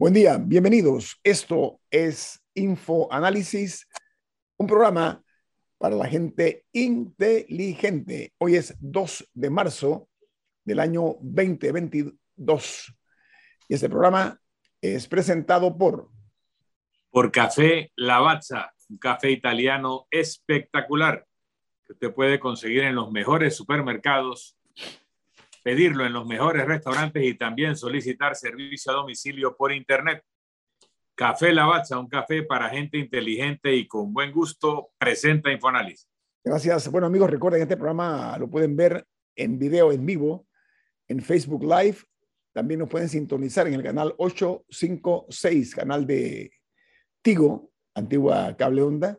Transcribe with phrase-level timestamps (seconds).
[0.00, 1.18] Buen día, bienvenidos.
[1.24, 3.88] Esto es Info Análisis,
[4.56, 5.24] un programa
[5.76, 8.32] para la gente inteligente.
[8.38, 10.08] Hoy es 2 de marzo
[10.64, 12.94] del año 2022
[13.66, 14.40] y este programa
[14.80, 16.08] es presentado por
[17.10, 21.26] por Café Lavazza, un café italiano espectacular
[21.84, 24.57] que usted puede conseguir en los mejores supermercados
[25.68, 30.24] pedirlo en los mejores restaurantes y también solicitar servicio a domicilio por internet.
[31.14, 36.08] Café Lavazza, un café para gente inteligente y con buen gusto, presenta Infoanálisis.
[36.42, 36.90] Gracias.
[36.90, 39.04] Bueno, amigos, recuerden, este programa lo pueden ver
[39.36, 40.46] en video en vivo,
[41.06, 41.98] en Facebook Live.
[42.54, 46.50] También nos pueden sintonizar en el canal 856, canal de
[47.20, 49.18] Tigo, antigua cable onda.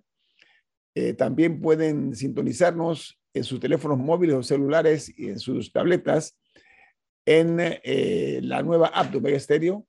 [0.96, 6.39] Eh, también pueden sintonizarnos en sus teléfonos móviles o celulares y en sus tabletas
[7.30, 9.86] en eh, la nueva app de Omega Stereo.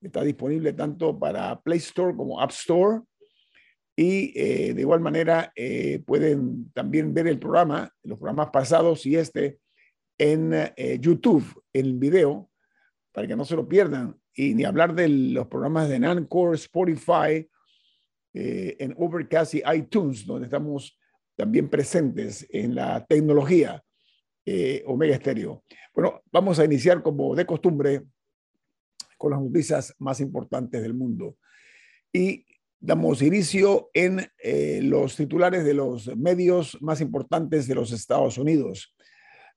[0.00, 3.02] Está disponible tanto para Play Store como App Store.
[3.94, 9.14] Y eh, de igual manera eh, pueden también ver el programa, los programas pasados y
[9.14, 9.60] este
[10.18, 10.52] en
[11.00, 12.50] YouTube, en video,
[13.12, 14.16] para que no se lo pierdan.
[14.34, 17.48] Y ni hablar de los programas de Nancore, Spotify,
[18.34, 20.98] en Overcast y iTunes, donde estamos
[21.36, 23.82] también presentes en la tecnología
[24.52, 25.62] eh, Omega Stereo.
[25.94, 28.02] Bueno, vamos a iniciar como de costumbre
[29.16, 31.36] con las noticias más importantes del mundo.
[32.12, 32.44] Y
[32.80, 38.92] damos inicio en eh, los titulares de los medios más importantes de los Estados Unidos.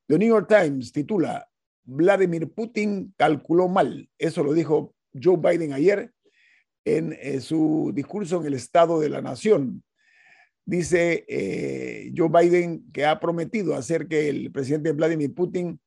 [0.06, 1.50] The New York Times titula,
[1.86, 4.08] Vladimir Putin calculó mal.
[4.20, 6.12] Eso lo dijo Joe Biden ayer
[6.86, 9.84] en eh, su discurso en el Estado de la Nación
[10.66, 15.80] dice eh, Joe Biden que ha prometido hacer que el presidente Vladimir Putin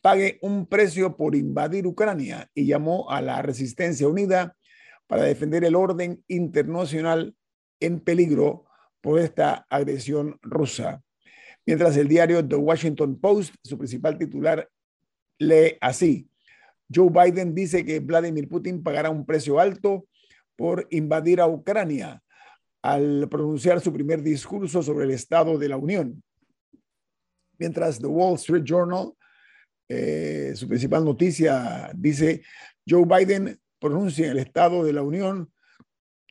[0.00, 4.56] pague un precio por invadir Ucrania y llamó a la resistencia unida
[5.06, 7.34] para defender el orden internacional
[7.80, 8.66] en peligro
[9.00, 11.02] por esta agresión rusa.
[11.66, 14.68] Mientras el diario The Washington Post, su principal titular,
[15.38, 16.28] lee así.
[16.92, 20.06] Joe Biden dice que Vladimir Putin pagará un precio alto
[20.56, 22.22] por invadir a Ucrania
[22.82, 26.22] al pronunciar su primer discurso sobre el Estado de la Unión.
[27.58, 29.12] Mientras The Wall Street Journal,
[29.88, 32.42] eh, su principal noticia, dice,
[32.88, 35.50] Joe Biden pronuncia el Estado de la Unión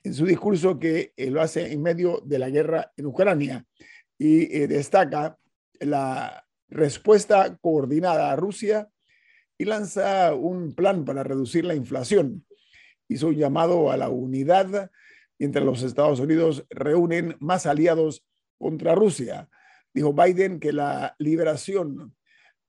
[0.03, 3.65] en su discurso que eh, lo hace en medio de la guerra en Ucrania
[4.17, 5.37] y eh, destaca
[5.79, 8.89] la respuesta coordinada a Rusia
[9.57, 12.45] y lanza un plan para reducir la inflación.
[13.09, 14.91] Hizo un llamado a la unidad
[15.39, 18.25] mientras los Estados Unidos reúnen más aliados
[18.57, 19.49] contra Rusia.
[19.93, 22.15] Dijo Biden que la liberación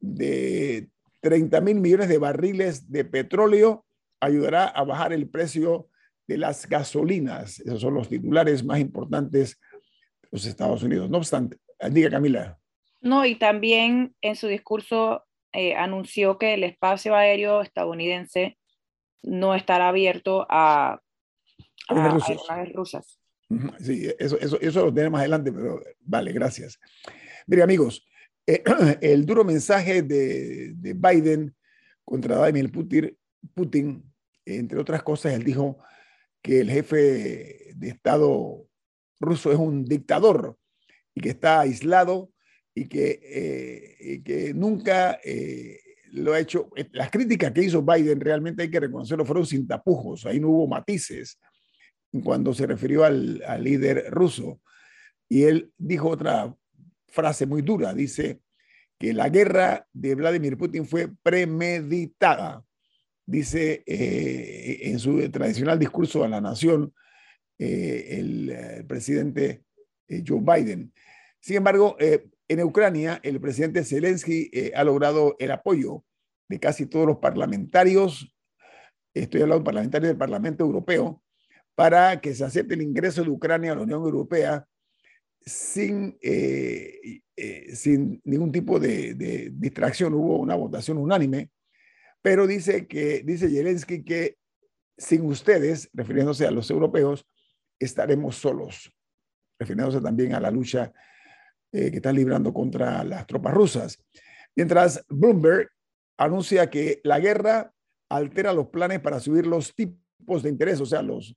[0.00, 0.88] de
[1.20, 3.84] 30 mil millones de barriles de petróleo
[4.20, 5.88] ayudará a bajar el precio
[6.26, 7.60] de las gasolinas.
[7.60, 9.58] Esos son los titulares más importantes
[10.22, 11.08] de los Estados Unidos.
[11.10, 11.58] No obstante,
[11.90, 12.58] diga Camila.
[13.00, 18.58] No, y también en su discurso eh, anunció que el espacio aéreo estadounidense
[19.22, 21.00] no estará abierto a
[21.88, 23.20] a, rusas.
[23.80, 26.78] Sí, eso, eso, eso lo tenemos más adelante, pero vale, gracias.
[27.46, 28.06] Mire, amigos,
[28.46, 28.62] eh,
[29.00, 31.54] el duro mensaje de, de, Biden
[32.04, 33.16] contra Vladimir Putin,
[33.54, 34.04] Putin,
[34.44, 35.78] entre otras cosas, él dijo
[36.42, 38.66] que el jefe de Estado
[39.20, 40.56] ruso es un dictador
[41.14, 42.30] y que está aislado
[42.74, 45.80] y que, eh, que nunca eh,
[46.12, 46.70] lo ha hecho.
[46.92, 50.66] Las críticas que hizo Biden realmente hay que reconocerlo, fueron sin tapujos, ahí no hubo
[50.66, 51.38] matices
[52.22, 54.60] cuando se refirió al, líder ruso.
[55.28, 56.54] Y él dijo otra
[57.08, 58.40] frase muy dura, dice
[58.98, 62.64] que la guerra de Vladimir Putin fue premeditada,
[63.26, 66.92] dice eh, en su tradicional discurso a la nación
[67.58, 69.64] eh, el, presidente
[70.08, 70.92] eh, Joe Biden.
[71.40, 76.04] Sin embargo, en Ucrania, el presidente Zelensky ha logrado el apoyo
[76.48, 78.34] de casi todos los parlamentarios,
[79.14, 81.22] estoy hablando de parlamentarios del Parlamento Europeo,
[81.78, 84.66] para que se acepte el ingreso de Ucrania a la Unión Europea
[85.40, 90.12] sin, eh, eh, sin ningún tipo de, distracción.
[90.12, 91.50] Hubo una votación unánime,
[92.20, 94.38] pero dice que dice Zelensky que
[94.96, 97.24] sin ustedes, refiriéndose a los europeos,
[97.78, 98.92] estaremos solos,
[99.56, 100.92] refiriéndose también a la lucha
[101.70, 104.04] eh, que están librando contra las tropas rusas.
[104.56, 105.70] Mientras Bloomberg
[106.16, 107.72] anuncia que la guerra
[108.08, 111.36] altera los planes para subir los tipos de interés, o sea, los,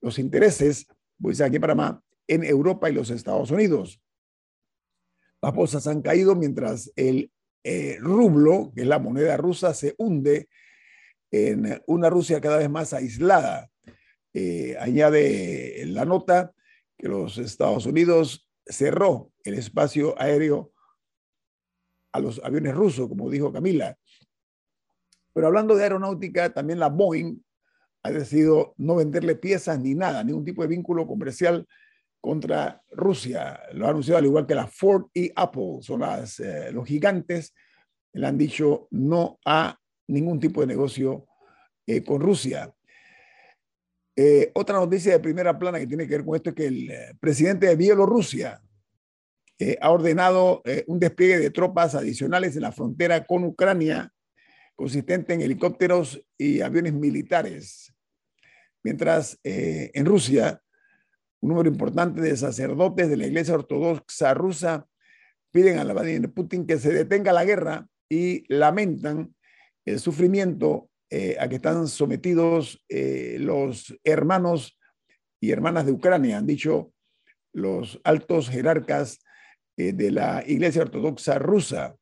[0.00, 0.86] los intereses,
[1.20, 1.96] pues aquí para más
[2.26, 4.00] en Europa y los Estados Unidos.
[5.40, 7.32] Las bolsas han caído mientras el
[7.64, 10.48] eh, rublo, que es la moneda rusa, se hunde
[11.30, 13.70] en una Rusia cada vez más aislada.
[14.34, 16.54] Eh, añade la nota
[16.96, 20.72] que los Estados Unidos cerró el espacio aéreo
[22.12, 23.96] a los aviones rusos, como dijo Camila.
[25.32, 27.40] Pero hablando de aeronáutica, también la Boeing
[28.08, 31.66] ha decidido no venderle piezas ni nada, ningún tipo de vínculo comercial
[32.20, 33.60] contra Rusia.
[33.72, 37.54] Lo ha anunciado al igual que la Ford y Apple, son eh, los gigantes,
[38.12, 39.78] le han dicho no a
[40.08, 41.26] ningún tipo de negocio
[41.86, 42.72] eh, con Rusia.
[44.16, 46.92] Eh, otra noticia de primera plana que tiene que ver con esto es que el
[47.20, 48.60] presidente de Bielorrusia
[49.80, 54.12] ha ordenado un despliegue de tropas adicionales en la frontera con Ucrania,
[54.76, 57.92] consistente en helicópteros y aviones militares.
[58.84, 60.62] Mientras en Rusia,
[61.40, 64.86] un número importante de sacerdotes de la Iglesia Ortodoxa rusa
[65.50, 69.34] piden a Vladimir Putin que se detenga la guerra y lamentan
[69.84, 74.78] el sufrimiento eh, a que están sometidos eh, los hermanos
[75.40, 76.92] y hermanas de Ucrania, han dicho
[77.54, 79.20] los altos jerarcas
[79.76, 81.96] eh, de la Iglesia Ortodoxa rusa.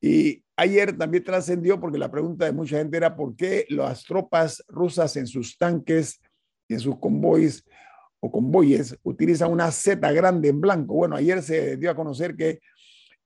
[0.00, 4.64] Y ayer también trascendió porque la pregunta de mucha gente era por qué las tropas
[4.68, 6.20] rusas en sus tanques
[6.68, 7.64] y en sus convoys
[8.20, 10.94] o convoyes utilizan una Z grande en blanco.
[10.94, 12.60] Bueno, ayer se dio a conocer que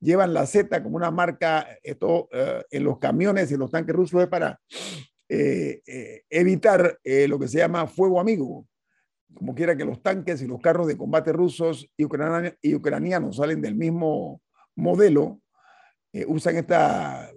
[0.00, 4.22] llevan la Z como una marca esto, eh, en los camiones y los tanques rusos
[4.22, 4.58] es para
[5.28, 8.66] eh, eh, evitar lo que se llama fuego amigo.
[9.34, 12.04] Como quiera que los tanques y los carros de combate rusos y
[12.74, 14.40] ucranianos salen del mismo
[14.74, 15.40] modelo,
[16.26, 17.30] usan esta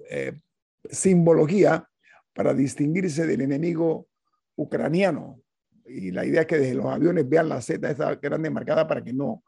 [0.89, 1.87] simbología
[2.33, 4.07] para distinguirse del enemigo
[4.55, 5.41] ucraniano
[5.89, 9.03] y la idea es que desde los aviones vean la Z esa grande marcada para
[9.03, 9.43] que no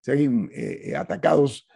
[0.00, 1.66] sean eh, eh, atacados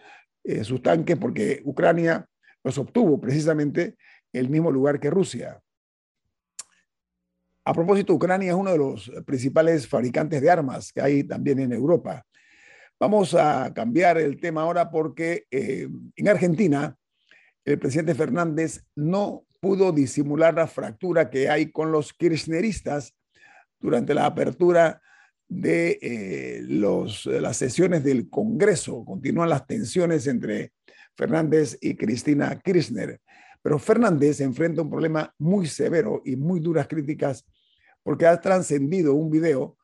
[0.44, 2.26] eh, sus tanques, porque Ucrania
[2.62, 3.96] los obtuvo precisamente
[4.32, 5.60] el mismo lugar que Rusia.
[7.64, 11.72] A propósito, Ucrania es uno de los principales fabricantes de armas que hay también en
[11.72, 12.24] Europa.
[12.98, 16.96] Vamos a cambiar el tema ahora porque en Argentina
[17.64, 23.14] el presidente Fernández no pudo disimular la fractura que hay con los kirchneristas
[23.78, 25.00] durante la apertura
[25.48, 29.04] de eh, las sesiones del Congreso.
[29.04, 30.72] Continúan las tensiones entre
[31.16, 33.20] Fernández y Cristina Kirchner.
[33.62, 37.44] Pero Fernández enfrenta un problema muy severo y muy duras críticas
[38.02, 39.76] porque ha trascendido un video,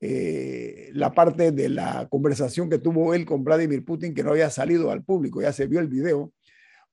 [0.00, 4.50] eh, la parte de la conversación que tuvo él con Vladimir Putin que no había
[4.50, 6.32] salido al público, ya se vio el video,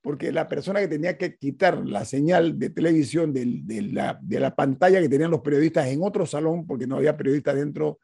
[0.04, 5.08] porque la persona que tenía que quitar la señal de televisión de, la, pantalla que
[5.08, 8.00] tenían los periodistas en otro salón, porque no había periodistas dentro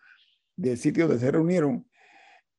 [0.55, 1.85] del sitio donde se reunieron,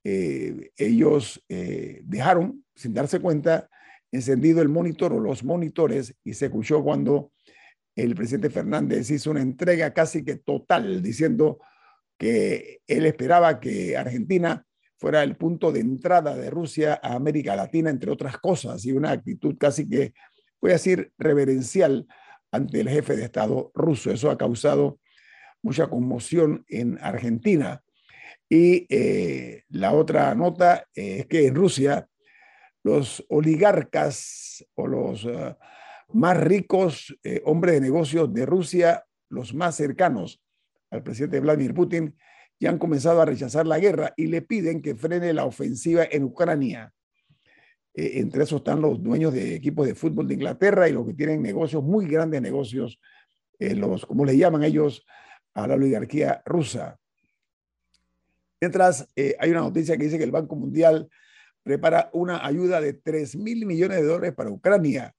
[0.05, 3.71] eh, ellos eh, dejaron, sin darse cuenta,
[4.13, 7.33] encendido el monitor o los monitores y se escuchó cuando
[7.97, 11.61] el presidente Fernández hizo una entrega casi que total, diciendo
[12.19, 14.67] que él esperaba que Argentina
[15.01, 19.13] fuera el punto de entrada de Rusia a América Latina, entre otras cosas, y una
[19.13, 20.13] actitud casi que,
[20.61, 22.07] voy a decir, reverencial
[22.53, 24.11] ante el jefe de Estado ruso.
[24.11, 25.01] Eso ha causado
[25.63, 27.83] mucha conmoción en Argentina.
[28.47, 32.07] Y eh, la otra nota es que en Rusia
[32.83, 35.57] los oligarcas o los eh,
[36.13, 40.43] más ricos eh, hombres de negocios de Rusia, los más cercanos
[40.91, 42.15] al presidente Vladimir Putin,
[42.61, 46.25] y han comenzado a rechazar la guerra y le piden que frene la ofensiva en
[46.25, 46.93] Ucrania.
[47.95, 51.15] Eh, entre esos están los dueños de equipos de fútbol de Inglaterra y los que
[51.15, 53.01] tienen negocios, muy grandes negocios,
[53.59, 55.07] eh, los, como le llaman ellos,
[55.55, 56.99] a la oligarquía rusa.
[58.61, 61.09] Mientras, eh, hay una noticia que dice que el Banco Mundial
[61.63, 65.15] prepara una ayuda de 3 mil millones de dólares para Ucrania.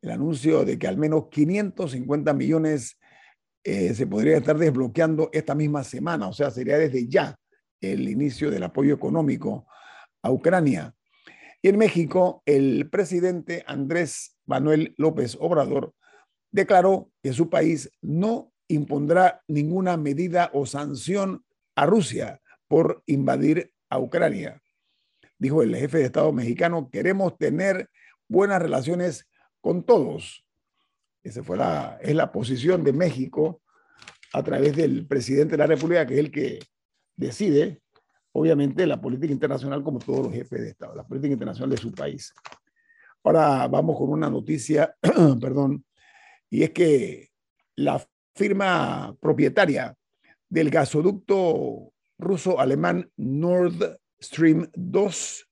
[0.00, 3.00] El anuncio de que al menos 550 millones
[3.64, 7.38] eh, se podría estar desbloqueando esta misma semana, o sea, sería desde ya
[7.80, 9.66] el inicio del apoyo económico
[10.22, 10.94] a Ucrania.
[11.62, 15.92] Y en México, el presidente Andrés Manuel López Obrador
[16.50, 23.98] declaró que su país no impondrá ninguna medida o sanción a Rusia por invadir a
[23.98, 24.62] Ucrania.
[25.38, 27.88] Dijo el jefe de Estado mexicano, queremos tener
[28.28, 29.28] buenas relaciones
[29.60, 30.44] con todos,
[31.28, 33.62] esa fue la, es la posición de México
[34.32, 36.58] a través del presidente de la República, que es el que
[37.16, 37.80] decide,
[38.32, 41.92] obviamente, la política internacional como todos los jefes de Estado, la política internacional de su
[41.92, 42.32] país.
[43.22, 44.94] Ahora vamos con una noticia,
[45.40, 45.84] perdón,
[46.50, 47.30] y es que
[47.76, 48.02] la
[48.34, 49.94] firma propietaria
[50.48, 55.48] del gasoducto ruso-alemán Nord Stream 2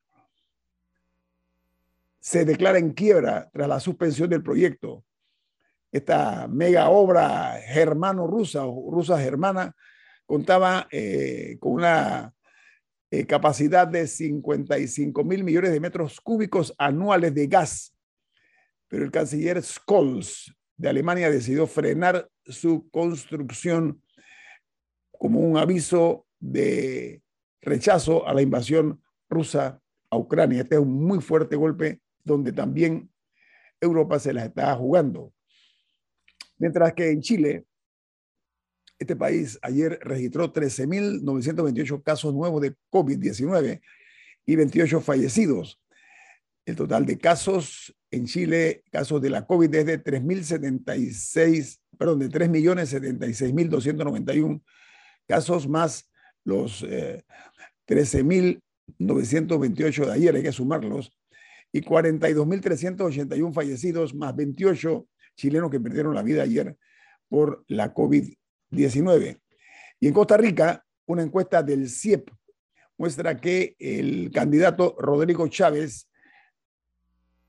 [2.19, 5.05] se declara en quiebra tras la suspensión del proyecto
[5.97, 9.75] esta mega obra germano-rusa o rusa-germana
[10.27, 12.35] contaba eh, con una
[13.11, 17.97] eh, capacidad de 55 mil millones de metros cúbicos anuales de gas.
[18.89, 24.03] Pero el canciller Scholz de Alemania decidió frenar su construcción
[25.13, 27.23] como un aviso de
[27.63, 30.63] rechazo a la invasión rusa a Ucrania.
[30.63, 33.11] Este es un muy fuerte golpe donde también
[33.81, 35.33] Europa se la está jugando.
[36.59, 37.65] Mientras que en Chile,
[38.99, 43.81] este país ayer registró 13.928 casos nuevos de COVID-19
[44.47, 45.81] y 28 fallecidos.
[46.65, 52.29] El total de casos en Chile, casos de la COVID es de 3.076, perdón, de
[52.29, 54.63] 3.076.291
[55.27, 56.09] casos más
[56.45, 56.83] los
[57.87, 61.13] 13.928 eh, de ayer, hay que sumarlos,
[61.73, 66.77] y 42.381 fallecidos más 28 chilenos que perdieron la vida ayer
[67.29, 69.41] por la COVID-19.
[70.01, 72.29] Y en Costa Rica, una encuesta del CIEP
[72.99, 76.09] muestra que el candidato Rodrigo Chávez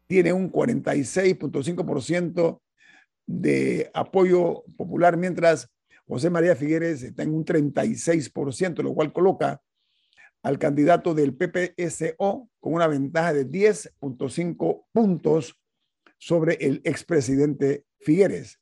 [0.08, 2.62] tiene un 46.5%
[3.26, 5.70] de apoyo popular, mientras
[6.08, 9.62] José María Figueres está en un 36%, lo cual coloca
[10.44, 15.60] al candidato del PPSO con una ventaja de 10.5 puntos
[16.18, 18.60] sobre el expresidente Figueres.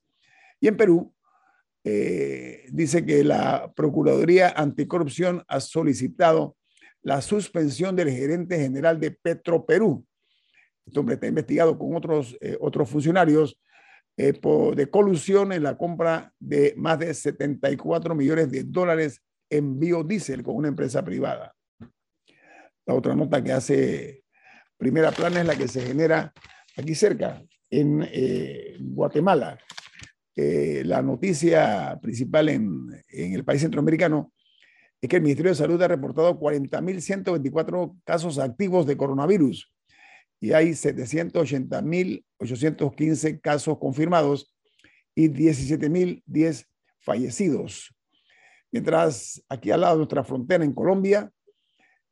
[0.60, 1.14] Y en Perú,
[1.84, 6.58] eh, dice que la Procuraduría Anticorrupción ha solicitado
[7.04, 10.04] la suspensión del gerente general de Petroperú.
[10.86, 13.60] Este hombre está investigado con otros, eh, otros funcionarios
[14.18, 14.34] eh,
[14.76, 20.56] de colusión en la compra de más de 74 millones de dólares en biodiesel con
[20.56, 21.54] una empresa privada.
[22.88, 24.24] La otra nota que hace
[24.78, 26.34] primera plana es la que se genera
[26.78, 29.60] aquí cerca, en eh, Guatemala.
[30.36, 34.34] Eh, la noticia principal en, en, el país centroamericano
[35.00, 39.72] es que el Ministerio de Salud ha reportado 40.124 casos activos de coronavirus
[40.42, 44.54] y hay 780.815 casos confirmados
[45.16, 46.66] y 17.010
[47.00, 47.96] fallecidos.
[48.72, 51.32] Mientras aquí al lado de nuestra frontera en Colombia,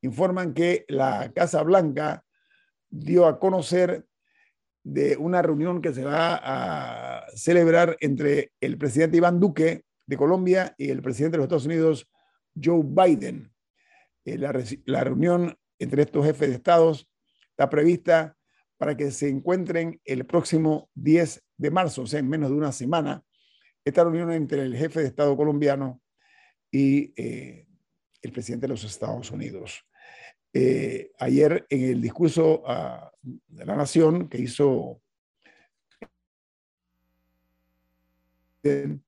[0.02, 2.24] informan que la Casa Blanca
[2.90, 4.06] dio a conocer
[4.84, 10.76] de una reunión que se va a celebrar entre el presidente Iván Duque de Colombia
[10.78, 12.10] y el presidente de los Estados Unidos,
[12.62, 13.52] Joe Biden.
[14.26, 14.54] Eh, la,
[14.86, 17.10] la reunión entre estos jefes de estados
[17.52, 18.36] está prevista
[18.78, 22.72] para que se encuentren el próximo 10 de marzo, o sea, en menos de una
[22.72, 23.24] semana,
[23.86, 26.02] esta reunión entre el jefe de Estado colombiano
[26.72, 27.68] y eh,
[28.22, 29.86] el presidente de los Estados Unidos.
[30.56, 35.02] Eh, ayer en el discurso uh, de la Nación que hizo
[38.62, 39.00] eh,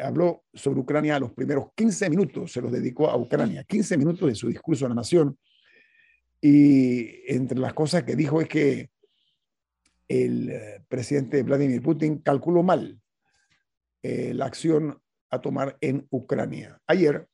[0.00, 4.36] habló sobre Ucrania los primeros 15 minutos, se los dedicó a Ucrania, 15 minutos de
[4.36, 5.36] su discurso a la Nación
[6.40, 8.90] y entre las cosas que dijo es que
[10.06, 13.00] el eh, presidente Vladimir Putin calculó mal
[14.00, 16.80] la acción a tomar en Ucrania.
[16.86, 17.28] Ayer,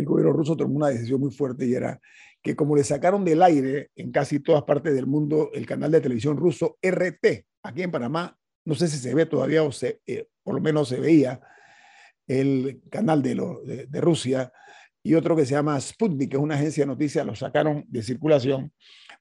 [0.00, 2.00] el gobierno ruso tomó una decisión muy fuerte y era
[2.42, 6.00] que como le sacaron del aire en casi todas partes del mundo el canal de
[6.00, 10.26] televisión ruso RT, aquí en Panamá, no sé si se ve todavía o se, eh,
[10.42, 11.40] por lo menos se veía
[12.26, 14.52] el canal de, de Rusia,
[15.02, 18.02] y otro que se llama Sputnik, que es una agencia de noticias, lo sacaron de
[18.02, 18.72] circulación.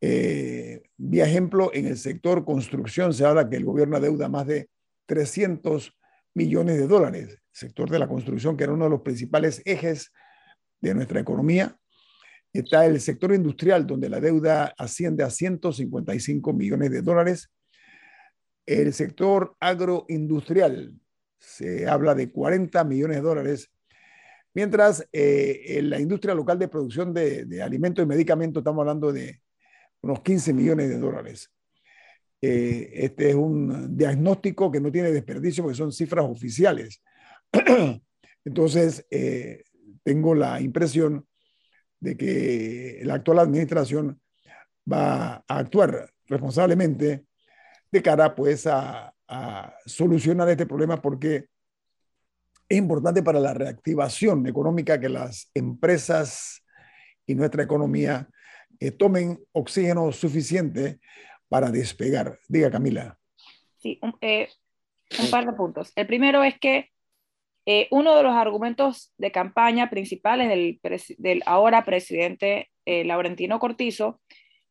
[0.00, 4.68] Eh, vía ejemplo, en el sector construcción se habla que el gobierno adeuda más de
[5.06, 5.92] 300
[6.36, 7.30] millones de dólares.
[7.30, 10.12] El sector de la construcción, que era uno de los principales ejes
[10.80, 11.76] de nuestra economía.
[12.52, 17.50] Está el sector industrial, donde la deuda asciende a 155 millones de dólares.
[18.64, 20.94] El sector agroindustrial,
[21.38, 23.70] se habla de 40 millones de dólares
[24.56, 29.42] Mientras eh, en la industria local de producción de, alimentos y medicamentos estamos hablando de
[30.00, 31.52] unos 15 millones de dólares.
[32.42, 37.02] Eh, este es un diagnóstico que no tiene desperdicio porque son cifras oficiales.
[38.44, 39.64] Entonces, eh,
[40.02, 41.26] tengo la impresión
[42.00, 44.20] de que la actual administración
[44.90, 47.26] va a actuar responsablemente
[47.90, 49.12] de cara pues a,
[49.86, 51.48] solucionar este problema porque
[52.68, 56.62] es importante para la reactivación económica que las empresas
[57.26, 58.28] y nuestra economía
[58.78, 61.00] eh, tomen oxígeno suficiente
[61.48, 62.38] para despegar.
[62.48, 63.18] Diga, Camila.
[63.78, 64.48] Sí, un, eh,
[65.30, 65.92] par de puntos.
[65.96, 66.90] El primero es que
[67.66, 70.48] eh, uno de los argumentos de campaña principales
[71.18, 74.20] del, ahora presidente Laurentino Cortizo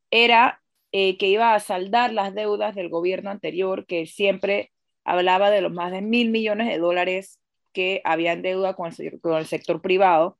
[0.09, 4.71] era que iba a saldar las deudas del gobierno anterior, que siempre
[5.05, 7.39] hablaba de los más de mil millones de dólares
[7.71, 10.39] que habían deuda con el, sector privado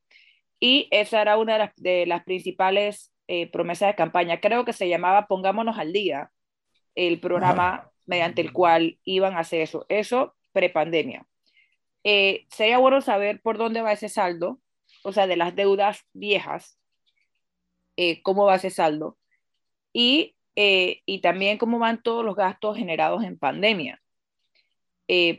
[0.60, 4.40] y esa era una de las principales eh, promesas de campaña.
[4.40, 6.32] Creo que se llamaba Pongámonos al Día,
[6.96, 9.86] el programa mediante el cual iban a hacer eso.
[9.90, 11.28] Eso prepandemia.
[12.04, 14.62] Eh, sería bueno saber por dónde va ese saldo,
[15.04, 16.80] o sea, de las deudas viejas,
[17.98, 19.18] eh, cómo va ese saldo
[19.94, 24.02] y, eh, y también cómo van todos los gastos generados en pandemia.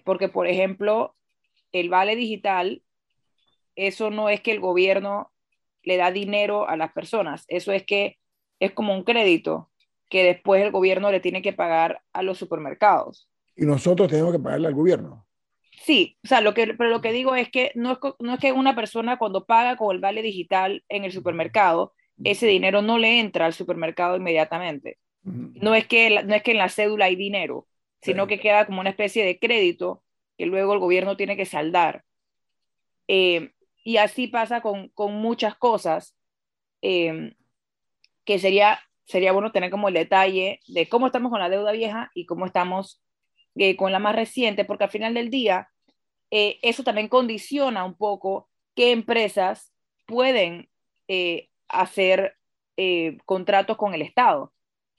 [0.05, 1.17] porque, por ejemplo,
[1.73, 2.83] el vale digital,
[3.77, 5.33] eso no es que el gobierno
[5.87, 8.19] le da dinero a las personas, eso es que
[8.61, 9.71] es como un crédito
[10.11, 13.29] que después el gobierno le tiene que pagar a los supermercados.
[13.57, 15.27] Y nosotros tenemos que pagarle al gobierno.
[15.83, 18.41] Sí, o sea, lo que, pero lo que digo es que no es, no es
[18.41, 21.95] que una persona cuando paga con el vale digital en el supermercado,
[22.25, 24.99] ese dinero no le entra al supermercado inmediatamente.
[25.23, 27.67] No es que, no es que en la cédula hay dinero,
[28.01, 30.03] sino que queda como una especie de crédito
[30.39, 32.05] que luego el gobierno tiene que saldar.
[33.09, 33.53] Eh,
[33.87, 36.17] y así pasa con, con muchas cosas
[36.83, 37.37] eh,
[38.25, 42.11] que sería, sería bueno tener como el detalle de cómo estamos con la deuda vieja
[42.13, 43.01] y cómo estamos
[43.55, 45.69] eh, con la más reciente, porque al final del día
[46.29, 49.73] eso también condiciona un poco qué empresas
[50.05, 50.69] pueden
[51.69, 52.37] hacer
[53.25, 54.53] contratos con el Estado,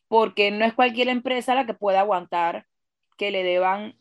[0.07, 2.65] porque no es cualquier empresa la que pueda aguantar
[3.17, 3.99] que le deban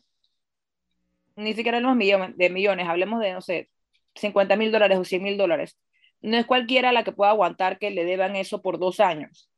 [1.35, 3.69] ni siquiera los millones, de millones, hablemos de, no sé,
[4.17, 5.77] 50 mil dólares o 100 mil dólares.
[6.21, 9.49] No es cualquiera la que pueda aguantar que le deban eso por dos años.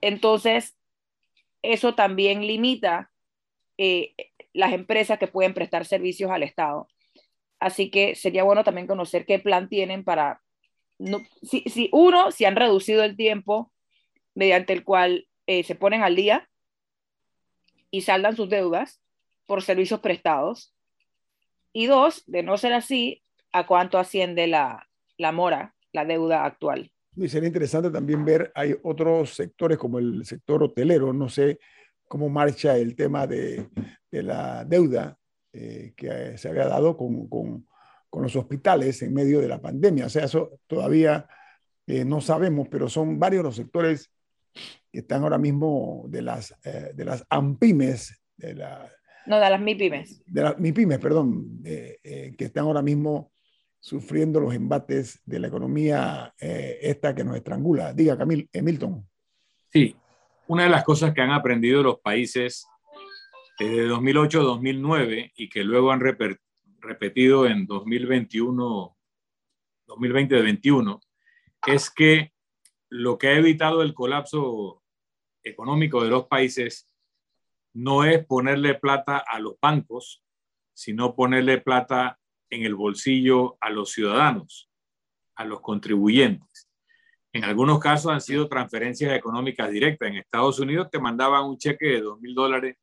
[0.00, 0.76] Entonces,
[1.62, 3.10] eso también limita
[3.78, 4.14] eh,
[4.52, 6.88] las empresas que pueden prestar servicios al Estado.
[7.58, 10.42] Así que sería bueno también conocer qué plan tienen para,
[11.42, 13.72] si, si, uno, si han reducido el tiempo
[14.34, 16.48] mediante el cual eh, se ponen al día
[17.90, 19.00] y saldan sus deudas
[19.46, 20.76] por servicios prestados,
[21.76, 26.90] y dos, de no ser así, ¿a cuánto asciende la, la mora, la deuda actual?
[27.16, 31.58] Y sería interesante también ver, hay otros sectores como el sector hotelero, no sé
[32.06, 33.68] cómo marcha el tema de,
[34.10, 35.18] de la deuda
[35.52, 37.66] eh, que se había dado con, con,
[38.10, 40.06] con, los hospitales en medio de la pandemia.
[40.06, 41.26] O sea, eso todavía
[41.86, 44.10] eh, no sabemos, pero son varios los sectores
[44.92, 48.92] que están ahora mismo de las, eh, de las AMPIMES, de la,
[49.26, 50.22] no, de las MIPIMES.
[50.26, 53.32] De las MIPIMES, perdón, eh, que están ahora mismo
[53.80, 57.92] sufriendo los embates de la economía eh, esta que nos estrangula.
[57.92, 59.08] Diga, Camil, Milton.
[59.72, 59.94] Sí,
[60.48, 62.66] una de las cosas que han aprendido los países
[63.58, 68.96] desde 2008-2009 y que luego han repetido en 2021,
[69.86, 71.00] 2020-2021,
[71.66, 72.32] es que
[72.88, 74.82] lo que ha evitado el colapso
[75.42, 76.88] económico de los países
[77.72, 80.22] no es ponerle plata a los bancos,
[80.72, 82.18] sino ponerle plata
[82.56, 84.70] en el bolsillo a los ciudadanos.
[85.38, 86.70] a los contribuyentes.
[87.30, 90.08] En algunos casos han sido transferencias económicas directas.
[90.08, 92.78] En Estados Unidos te mandaban un cheque de dos mil dólares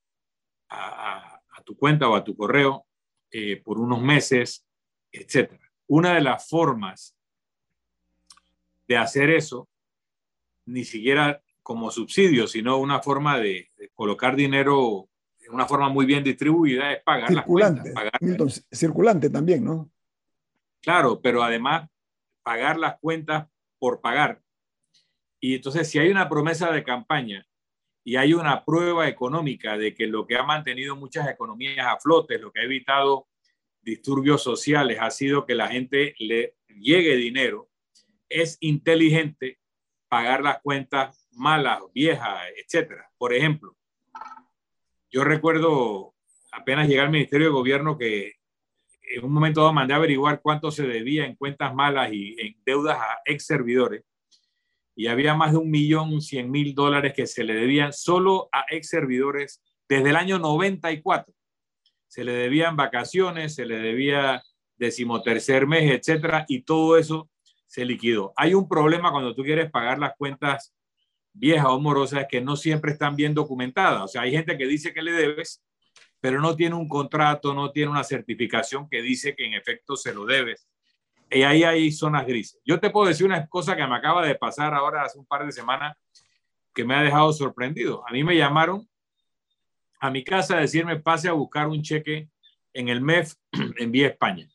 [0.70, 2.86] a, tu cuenta o a tu correo
[3.32, 4.68] eh, por unos meses,
[5.12, 5.60] etc.
[5.88, 7.16] Una de las formas
[8.88, 9.68] de hacer eso,
[10.66, 15.10] ni siquiera como subsidio, sino una forma de, colocar dinero
[15.50, 18.68] una forma muy bien distribuida, es pagar circulante, las cuentas.
[18.72, 19.92] circulante también, ¿no?
[20.82, 21.90] Claro, pero además
[22.44, 23.48] pagar las cuentas
[23.80, 24.42] por pagar.
[25.40, 27.46] Y entonces, si hay una promesa de campaña
[28.04, 32.38] y hay una prueba económica de que lo que ha mantenido muchas economías a flote,
[32.38, 33.28] lo que ha evitado
[33.82, 37.70] disturbios sociales, ha sido que la gente le llegue dinero,
[38.30, 39.60] es inteligente
[40.08, 43.12] pagar las cuentas malas, viejas, etcétera.
[43.18, 43.76] Por ejemplo,
[45.14, 46.16] yo recuerdo
[46.52, 48.34] apenas llegar al Ministerio de Gobierno que
[49.16, 52.56] en un momento dado mandé a averiguar cuánto se debía en cuentas malas y en
[52.66, 54.04] deudas a ex servidores.
[54.96, 58.66] Y había más de un millón cien mil dólares que se le debían solo a
[58.72, 61.32] ex servidores desde el año 94.
[62.08, 64.42] Se le debían vacaciones, se le debía
[64.78, 67.30] decimotercer mes, etcétera, y todo eso
[67.68, 68.34] se liquidó.
[68.36, 70.74] Hay un problema cuando tú quieres pagar las cuentas
[71.34, 74.02] viejas o morosas que no siempre están bien documentadas.
[74.04, 75.64] O sea, hay gente que dice que le debes,
[76.22, 80.14] pero no tiene un contrato, no tiene una certificación que dice que en efecto se
[80.14, 80.68] lo debes.
[81.30, 82.62] Y ahí hay zonas grises.
[82.64, 85.46] Yo te puedo decir una cosa que me acaba de pasar ahora hace un par
[85.46, 85.98] de semanas
[86.74, 88.08] que me ha dejado sorprendido.
[88.08, 88.88] A mí me llamaron
[90.00, 92.30] a mi casa a decirme pase a buscar un cheque
[92.74, 93.34] en el MEF
[93.78, 94.48] en Vía España.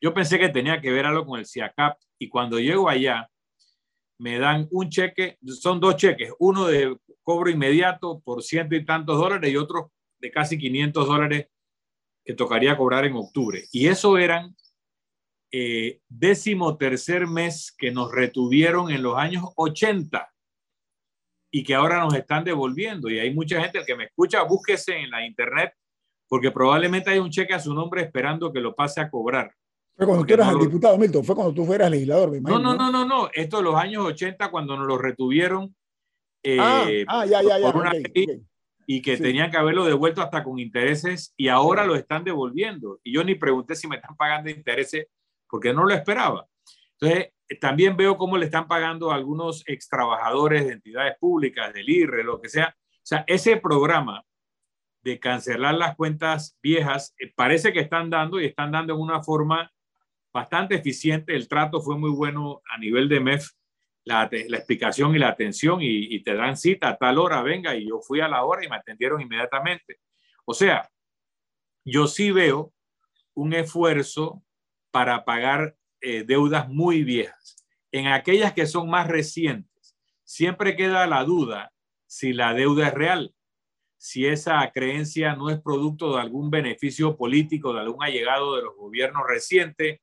[0.00, 3.30] Yo pensé que tenía que ver algo con el CIACAP y cuando llego allá
[4.22, 9.18] me dan un cheque, son dos cheques, uno de cobro inmediato por ciento y tantos
[9.18, 11.48] dólares y otro de casi 500 dólares
[12.24, 13.64] que tocaría cobrar en octubre.
[13.72, 14.54] Y eso eran
[15.50, 20.32] eh, décimo tercer mes que nos retuvieron en los años 80
[21.50, 23.10] y que ahora nos están devolviendo.
[23.10, 25.74] Y hay mucha gente que me escucha, búsquese en la internet,
[26.28, 29.52] porque probablemente hay un cheque a su nombre esperando que lo pase a cobrar.
[29.96, 32.60] Fue cuando tú eras el diputado, Milton, fue cuando tú fueras legislador, me imagino.
[32.60, 33.30] No, no, no, no, no.
[33.32, 35.74] Esto de los años 80, cuando nos lo retuvieron.
[36.42, 37.72] Eh, ah, ah, ya, ya, ya.
[38.86, 42.98] Y que tenían que haberlo devuelto hasta con intereses y ahora lo están devolviendo.
[43.04, 45.06] Y yo ni pregunté si me están pagando intereses
[45.48, 46.46] porque no lo esperaba.
[46.98, 51.88] Entonces, también veo cómo le están pagando a algunos ex trabajadores de entidades públicas, del
[51.88, 52.74] IRRE, lo que sea.
[52.78, 54.24] O sea, ese programa
[55.02, 59.22] de cancelar las cuentas viejas eh, parece que están dando y están dando en una
[59.22, 59.70] forma
[60.32, 61.34] bastante eficiente.
[61.34, 63.50] El trato fue muy bueno a nivel de MEF,
[64.04, 68.00] la, explicación y la atención, y, te dan cita a tal hora, venga, y yo
[68.00, 70.00] fui a la hora y me atendieron inmediatamente.
[70.44, 70.90] O sea,
[71.84, 72.72] yo sí veo
[73.34, 74.42] un esfuerzo
[74.90, 77.64] para pagar eh, deudas muy viejas.
[77.92, 81.72] En aquellas que son más recientes, siempre queda la duda
[82.06, 83.34] si la deuda es real,
[83.96, 88.76] si esa creencia no es producto de algún beneficio político, de algún allegado de los
[88.76, 90.00] gobiernos recientes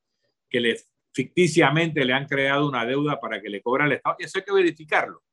[0.50, 0.76] que
[1.14, 4.16] ficticiamente le han creado una deuda para que le cobre al Estado.
[4.20, 5.24] Y eso hay que verificarlo.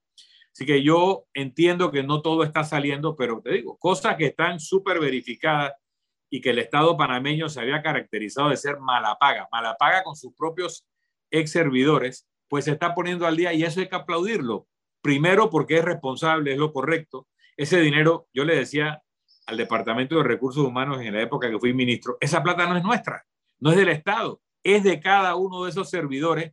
[0.52, 4.58] Así que yo entiendo que no todo está saliendo, pero te digo, cosas que están
[4.58, 5.74] súper verificadas
[6.30, 10.86] y que el Estado panameño se había caracterizado de ser malapaga, malapaga con sus propios
[11.30, 14.66] ex servidores, pues se está poniendo al día y eso hay que aplaudirlo.
[15.02, 17.28] Primero porque es responsable, es lo correcto.
[17.56, 19.02] Ese dinero, yo le decía
[19.46, 22.82] al Departamento de Recursos Humanos en la época que fui ministro, esa plata no es
[22.82, 23.24] nuestra,
[23.60, 24.40] no es del Estado,
[24.74, 26.52] es de cada uno de esos servidores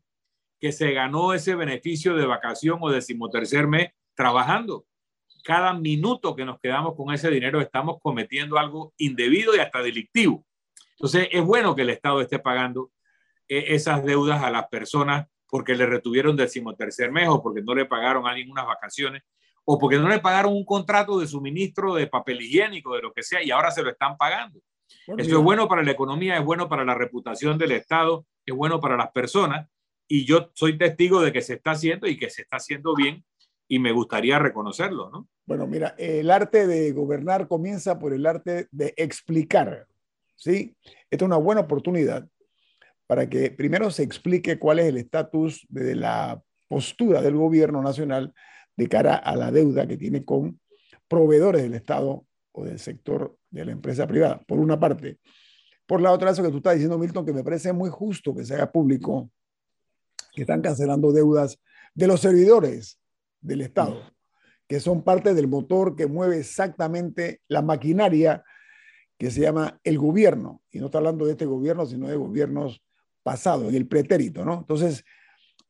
[0.59, 4.85] que se ganó ese beneficio de vacación o decimotercer mes trabajando.
[5.43, 10.45] Cada minuto que nos quedamos con ese dinero estamos cometiendo algo indebido y hasta delictivo.
[10.91, 12.91] Entonces, es bueno que el Estado esté pagando
[13.49, 17.85] eh, esas deudas a las personas porque le retuvieron decimotercer mes o porque no le
[17.85, 19.23] pagaron a alguien unas vacaciones
[19.65, 23.23] o porque no le pagaron un contrato de suministro de papel higiénico, de lo que
[23.23, 24.59] sea, y ahora se lo están pagando.
[25.17, 28.79] Eso es bueno para la economía, es bueno para la reputación del Estado, es bueno
[28.79, 29.67] para las personas.
[30.07, 33.23] Y yo soy testigo de que se está haciendo y que se está haciendo bien
[33.67, 35.27] y me gustaría reconocerlo, ¿no?
[35.45, 39.87] Bueno, mira, el arte de gobernar comienza por el arte de explicar,
[40.35, 40.75] ¿sí?
[41.09, 42.27] Esta es una buena oportunidad
[43.07, 48.33] para que primero se explique cuál es el estatus de la postura del gobierno nacional
[48.75, 50.59] de cara a la deuda que tiene con
[51.07, 55.19] proveedores del Estado o del sector de la empresa privada, por una parte.
[55.85, 58.43] Por la otra, eso que tú estás diciendo, Milton, que me parece muy justo que
[58.43, 59.29] se haga público
[60.33, 61.59] que están cancelando deudas
[61.93, 62.99] de los servidores
[63.39, 64.01] del Estado,
[64.67, 68.43] que son parte del motor que mueve exactamente la maquinaria
[69.19, 70.63] que se llama el gobierno.
[70.71, 72.83] Y no está hablando de este gobierno, sino de gobiernos
[73.21, 74.59] pasados, en el pretérito, ¿no?
[74.61, 75.05] Entonces,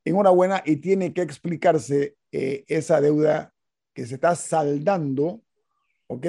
[0.06, 3.54] enhorabuena y tiene que explicarse eh, esa deuda
[3.93, 5.41] que se está saldando,
[6.08, 6.28] ¿ok?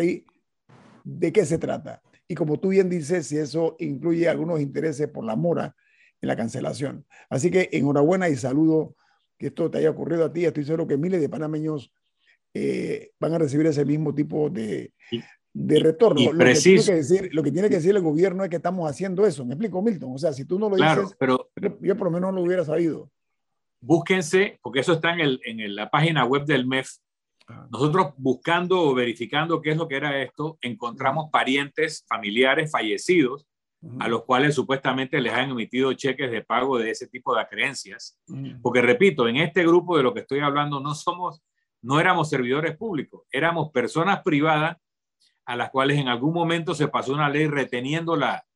[1.05, 2.03] ¿De qué se trata?
[2.27, 5.77] Y como tú bien dices, si eso incluye algunos intereses por la mora
[6.21, 7.07] en la cancelación.
[7.29, 8.97] Así que enhorabuena y saludo
[9.39, 10.45] que esto te haya ocurrido a ti.
[10.45, 11.93] Estoy seguro que miles de panameños
[12.55, 14.93] eh, van a recibir ese mismo tipo de,
[15.53, 16.33] de retorno.
[16.33, 18.91] lo, que tiene que decir, lo que tiene que decir el gobierno es que estamos
[18.91, 19.45] haciendo eso.
[19.45, 20.13] ¿Me explico, Milton?
[20.15, 22.65] O sea, si tú no lo dices, pero yo por lo menos no lo hubiera
[22.65, 23.11] sabido.
[23.81, 26.89] Búsquense, porque eso está en, el, en la página web del MEF.
[27.47, 27.67] Ah.
[27.71, 33.47] Nosotros buscando o verificando qué es lo que era esto, encontramos parientes, familiares fallecidos
[33.99, 38.19] a los cuales supuestamente les han emitido cheques de pago de ese tipo de creencias.
[38.63, 41.43] Porque repito, en este grupo de lo que estoy hablando no somos,
[41.83, 44.79] no éramos servidores públicos, éramos personas privadas
[45.45, 48.47] a las cuales en algún momento se pasó una ley reteniendo la,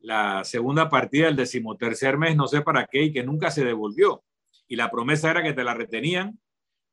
[0.00, 4.22] la segunda partida del decimotercer mes, no sé para qué, y que nunca se devolvió.
[4.68, 6.38] Y la promesa era que te la retenían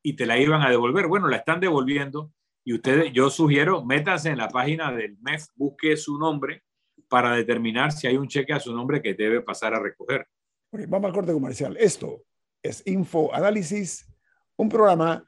[0.04, 1.08] y te la iban a devolver.
[1.08, 2.32] Bueno, la están devolviendo
[2.64, 6.64] y ustedes, yo sugiero, métanse en la página del MEF, busque su nombre
[7.08, 10.28] para determinar si hay un cheque a su nombre que debe pasar a recoger.
[10.72, 11.76] vamos al corte comercial.
[11.78, 12.24] Esto
[12.62, 14.08] es Info Análisis,
[14.56, 15.28] un programa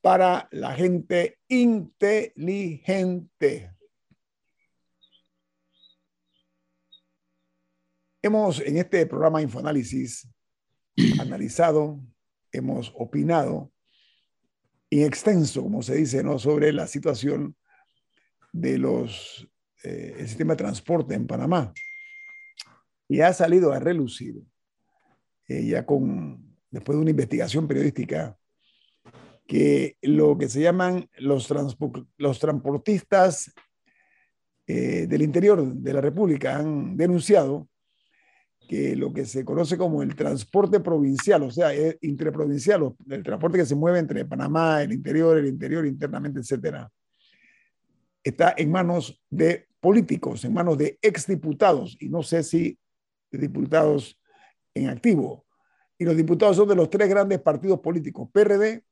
[0.00, 2.40] para la gente inteligente.
[8.22, 10.28] Hemos en este programa Infoanálisis
[11.20, 11.98] analizado,
[12.52, 13.72] hemos opinado
[14.90, 16.38] en extenso, como se dice, ¿no?
[16.38, 17.54] sobre la situación
[18.52, 19.48] de los
[19.82, 21.72] eh, sistema de transporte en Panamá.
[23.08, 24.36] Y ha salido a relucir,
[25.48, 28.36] eh, ya con, después de una investigación periodística,
[29.46, 31.52] que lo que se llaman los,
[32.18, 33.52] los transportistas
[34.66, 37.68] eh, del interior de la República han denunciado
[38.70, 43.66] que lo que se conoce como el transporte provincial, o sea, interprovincial, el transporte que
[43.66, 46.88] se mueve entre Panamá, el interior, el interior, internamente, etcétera,
[48.22, 52.78] está en manos de políticos, en manos de exdiputados, y no sé si
[53.32, 54.16] diputados
[54.72, 55.44] en activo.
[55.98, 58.84] Y los diputados son de los tres grandes partidos políticos, PRD,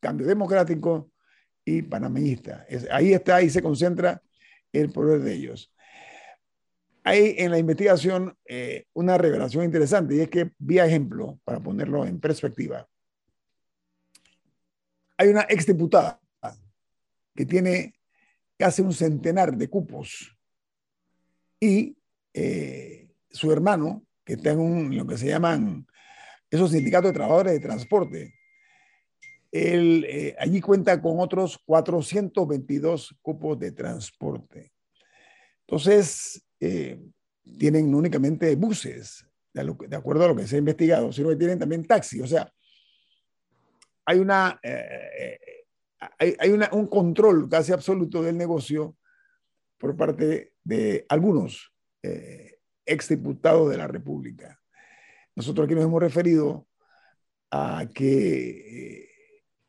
[0.00, 1.10] Cambio Democrático
[1.62, 2.64] y Panameñista.
[2.90, 4.22] ahí está, ahí se concentra
[4.72, 5.70] el poder de ellos.
[7.08, 12.04] Hay en la investigación eh, una revelación interesante y es que, vía ejemplo, para ponerlo
[12.04, 12.84] en perspectiva,
[15.16, 16.20] hay una exdiputada
[17.32, 17.94] que tiene
[18.58, 20.36] casi un centenar de cupos
[21.60, 21.96] y
[22.34, 25.86] eh, su hermano, que está en lo que se llaman
[26.50, 28.34] esos sindicatos de trabajadores de transporte,
[29.52, 34.72] él eh, allí cuenta con otros 422 cupos de transporte.
[35.60, 37.00] Entonces, eh,
[37.58, 41.86] tienen únicamente buses, de, acuerdo a lo que se ha investigado, sino que tienen también
[41.86, 42.22] taxis.
[42.22, 42.52] O sea,
[44.04, 45.38] hay, una, eh,
[46.18, 48.96] hay, hay una, un control casi absoluto del negocio
[49.78, 51.72] por parte de algunos
[52.84, 54.60] exdiputados de la República.
[55.34, 56.66] Nosotros aquí nos hemos referido
[57.50, 59.06] a que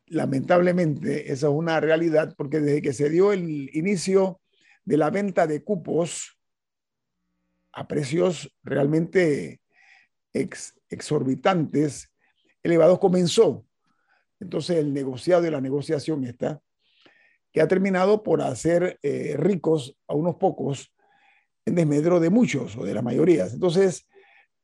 [0.06, 4.40] lamentablemente esa es una realidad porque desde que se dio el inicio
[4.84, 6.37] de la venta de cupos
[7.78, 9.60] a precios realmente
[10.90, 12.12] exorbitantes,
[12.62, 13.64] elevados, comenzó.
[14.40, 16.60] Entonces el negociado y la negociación está,
[17.52, 20.92] que ha terminado por hacer eh, ricos a unos pocos
[21.64, 23.46] en desmedro de muchos o de la mayoría.
[23.46, 24.06] Entonces,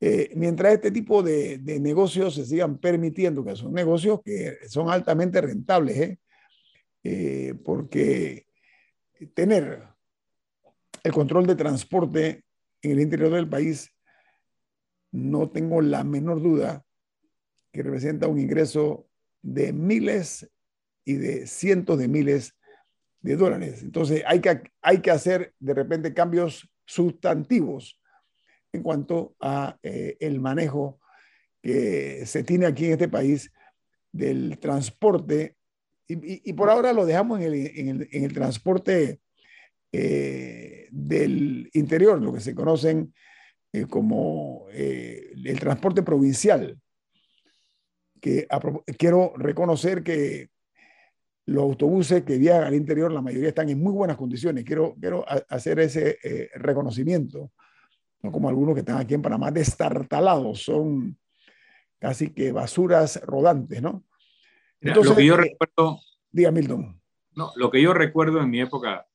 [0.01, 5.41] eh, mientras este tipo de, negocios se sigan permitiendo, que son negocios que son altamente
[5.41, 6.19] rentables, ¿eh?
[7.05, 8.47] Eh, porque
[9.35, 9.83] tener
[11.03, 12.45] el control de transporte
[12.85, 13.91] en el interior del país,
[15.11, 16.85] no tengo la menor duda
[17.73, 19.09] que representa un ingreso
[19.43, 20.51] de miles
[21.05, 22.55] y de cientos de miles
[23.21, 23.83] de dólares.
[23.83, 28.01] Entonces hay que, hay que hacer de repente cambios sustantivos
[28.73, 31.01] en cuanto a eh, el manejo
[31.63, 33.51] que se tiene aquí en este país
[34.13, 35.57] del transporte
[36.07, 39.21] y, por ahora lo dejamos en el, en el, transporte
[39.97, 43.13] eh, del interior, lo que se conocen
[43.73, 46.79] eh, como el transporte provincial,
[48.21, 48.47] que
[48.99, 50.49] quiero reconocer que
[51.47, 54.65] los autobuses que viajan al interior, la mayoría están en muy buenas condiciones.
[54.65, 56.19] Quiero, quiero hacer ese
[56.55, 57.51] reconocimiento
[58.25, 61.19] no como algunos que están aquí en Panamá destartalados, son
[61.99, 64.03] casi que basuras rodantes, ¿no?
[64.81, 66.01] Entonces, lo que yo eh, recuerdo...
[66.33, 67.01] Diga, Milton.
[67.37, 69.07] No, lo que yo recuerdo en mi época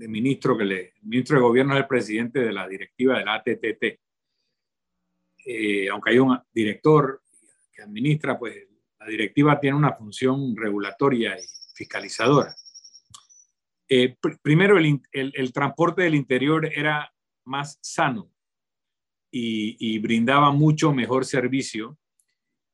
[0.00, 3.34] de ministro, que le, ministro de gobierno es el presidente de la directiva de la
[3.34, 4.00] ATTT.
[5.44, 7.22] Eh, aunque hay un director,
[7.70, 8.66] que administra, pues
[8.98, 11.42] la directiva tiene una función regulatoria y
[11.74, 12.56] fiscalizadora.
[13.90, 17.12] Eh, primero, el, el, transporte del interior era
[17.44, 18.32] más sano
[19.30, 21.98] y, y, brindaba mucho mejor servicio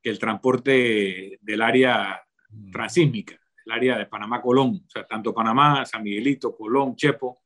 [0.00, 2.70] que el transporte del área mm.
[2.70, 7.42] transísmica, el área de Panamá-Colón, o sea, tanto Panamá, San Miguelito, Colón, Chepo,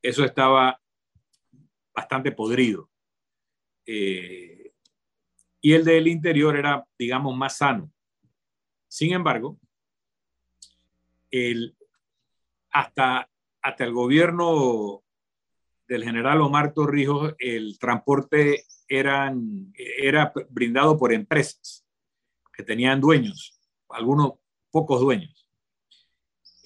[0.00, 0.80] eso estaba
[1.92, 2.88] bastante podrido.
[3.84, 4.72] Eh,
[5.60, 7.90] y el del interior era, digamos, más sano.
[8.86, 9.58] Sin embargo,
[12.70, 13.28] hasta,
[13.60, 15.02] hasta el gobierno
[15.88, 21.84] del general Omar Torrijos, el transporte eran, era brindado por empresas
[22.52, 24.34] que tenían dueños, algunos
[24.70, 25.45] pocos dueños.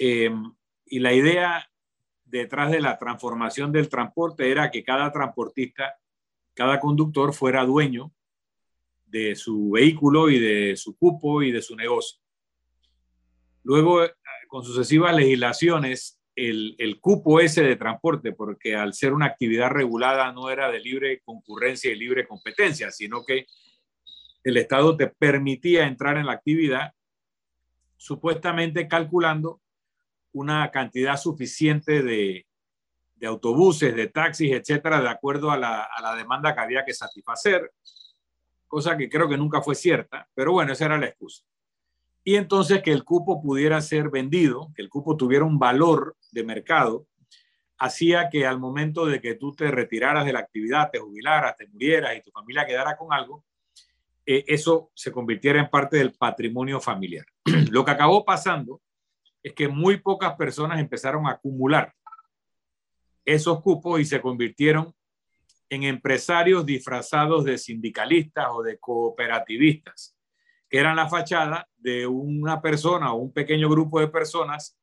[0.02, 0.54] Em,
[0.86, 1.70] y la idea
[2.24, 5.94] detrás de la transformación del transporte era que cada transportista,
[6.54, 8.10] cada conductor fuera dueño
[9.04, 12.18] de su vehículo y de su cupo y de su negocio.
[13.62, 14.10] Luego, eh,
[14.48, 20.32] con sucesivas legislaciones, el, el, cupo ese de transporte, porque al ser una actividad regulada
[20.32, 23.44] no era de libre concurrencia y libre competencia, sino que
[24.44, 26.94] el Estado te permitía entrar en la actividad,
[27.98, 29.60] supuestamente calculando
[30.32, 32.46] una cantidad suficiente de,
[33.16, 36.94] de autobuses, de taxis, etcétera, de acuerdo a la, a la demanda que había que
[36.94, 37.72] satisfacer,
[38.66, 41.44] cosa que creo que nunca fue cierta, pero bueno, esa era la excusa.
[42.22, 46.44] Y entonces que el cupo pudiera ser vendido, que el cupo tuviera un valor de
[46.44, 47.06] mercado,
[47.78, 51.66] hacía que al momento de que tú te retiraras de la actividad, te jubilaras, te
[51.66, 53.44] murieras y tu familia quedara con algo,
[54.26, 57.24] eh, eso se convirtiera en parte del patrimonio familiar.
[57.70, 58.80] Lo que acabó pasando
[59.42, 61.94] es que muy pocas personas empezaron a acumular
[63.24, 64.94] esos cupos y se convirtieron
[65.68, 70.16] en empresarios disfrazados de sindicalistas o de cooperativistas,
[70.68, 74.76] que eran la fachada de una persona o un pequeño grupo de personas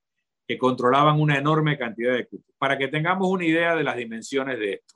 [0.48, 2.56] que controlaban una enorme cantidad de cupos.
[2.58, 4.96] Para que tengamos una idea de las dimensiones de esto.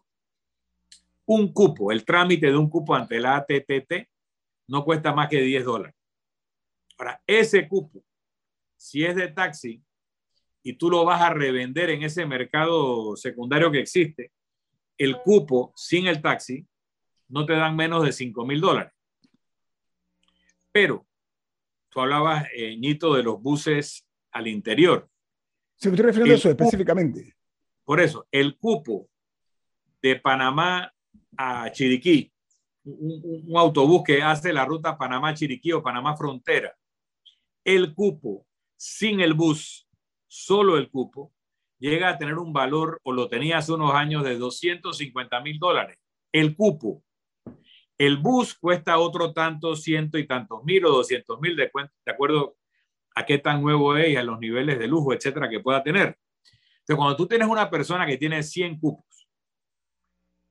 [1.26, 4.08] Un cupo, el trámite de un cupo ante la ATTT,
[4.67, 5.95] no cuesta más que 10 dólares.
[6.97, 8.02] Ahora, ese cupo
[8.82, 9.80] si es de taxi
[10.63, 14.32] y tú lo vas a revender en ese mercado secundario que existe,
[14.98, 16.65] el cupo sin el taxi
[17.28, 18.91] no te dan menos de 5 mil dólares.
[20.72, 21.06] Pero
[21.89, 25.08] tú hablabas, eh, Ñito, de los buses al interior.
[25.76, 27.36] Se me estoy refiriendo a eso específicamente.
[27.84, 29.08] Por eso, el cupo
[30.02, 30.91] de Panamá
[31.38, 32.34] a Chiriquí,
[32.84, 36.76] un, un autobús que hace la ruta Panamá-Chiriquí o Panamá-Frontera,
[37.63, 38.48] el cupo
[38.82, 39.88] sin el bus,
[40.26, 41.32] solo el cupo,
[41.78, 46.00] llega a tener un valor, o lo tenía hace unos años, de 250 mil dólares.
[46.32, 47.04] El cupo.
[47.96, 51.70] El bus cuesta otro tanto, ciento y tantos mil o doscientos mil, de,
[52.08, 52.58] acuerdo
[53.13, 56.17] a qué tan nuevo es y a los niveles de lujo, etcétera, que pueda tener.
[56.80, 59.30] Entonces, cuando tú tienes una persona que tiene 100 cupos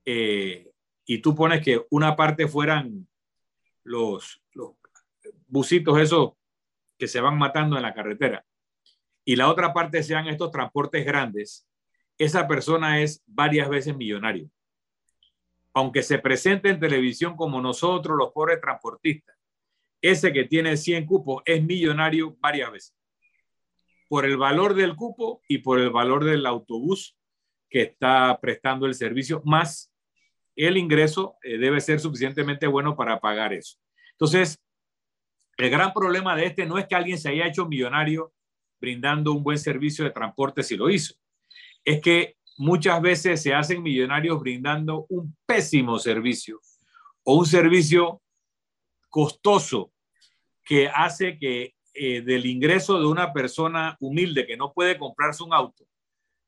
[0.05, 0.71] eh,
[1.05, 3.09] y tú pones que una parte fueran
[3.83, 4.75] los, los
[5.47, 6.31] busitos esos
[7.01, 8.45] que se van matando en la carretera
[9.25, 11.67] y la otra parte sean estos transportes grandes,
[12.19, 14.51] esa persona es varias veces millonario.
[15.73, 19.35] Aunque se presente en televisión como nosotros, los pobres transportistas,
[19.99, 22.95] ese que tiene 100 cupos es millonario varias veces.
[24.07, 27.17] Por el valor del cupo y por el valor del autobús
[27.67, 29.91] que está prestando el servicio, más
[30.55, 33.79] el ingreso eh, debe ser suficientemente bueno para pagar eso.
[34.11, 34.61] Entonces,
[35.61, 38.33] el gran problema de este no es que alguien se haya hecho millonario
[38.79, 41.13] brindando un buen servicio de transporte si lo hizo.
[41.85, 46.59] Es que muchas veces se hacen millonarios brindando un pésimo servicio
[47.21, 48.23] o un servicio
[49.07, 49.93] costoso
[50.65, 55.53] que hace que eh, del ingreso de una persona humilde que no puede comprarse un
[55.53, 55.85] auto,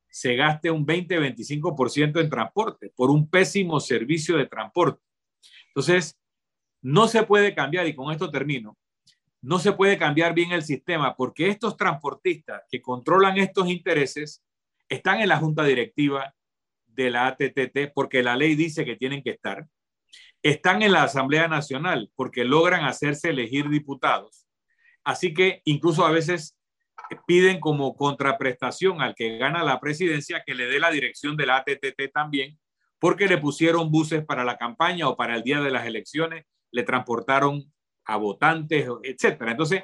[0.09, 5.03] se gaste un 20-25% en transporte por un pésimo servicio de transporte.
[5.67, 6.19] Entonces,
[6.81, 8.75] no se puede cambiar, y con esto termino,
[9.43, 14.41] no se puede cambiar bien el sistema porque estos transportistas que controlan estos intereses
[14.87, 16.33] están en la junta directiva
[16.85, 19.67] de la ATTT porque la ley dice que tienen que estar.
[20.41, 24.47] Están en la Asamblea Nacional porque logran hacerse elegir diputados.
[25.03, 26.57] Así que incluso a veces
[27.27, 31.57] piden como contraprestación al que gana la presidencia que le dé la dirección de la
[31.57, 32.57] ATTT también,
[32.97, 36.83] porque le pusieron buses para la campaña o para el día de las elecciones, le
[36.83, 37.72] transportaron
[38.05, 39.51] a votantes, etcétera.
[39.51, 39.83] Entonces,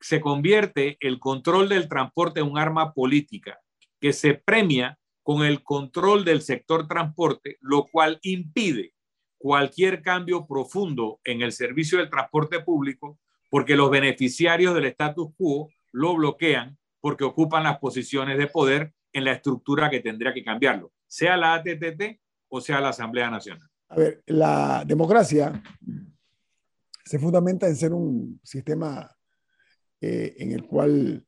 [0.00, 3.58] se convierte el control del transporte en un arma política
[4.00, 8.94] que se premia con el control del sector transporte, lo cual impide
[9.36, 13.18] cualquier cambio profundo en el servicio del transporte público
[13.50, 19.24] porque los beneficiarios del status quo lo bloquean porque ocupan las posiciones de poder en
[19.24, 23.68] la estructura que tendría que cambiarlo, sea la ATTT o sea la Asamblea Nacional.
[23.88, 25.62] A ver, la democracia
[27.08, 29.10] se fundamenta en ser un sistema
[29.98, 31.26] eh, en el cual,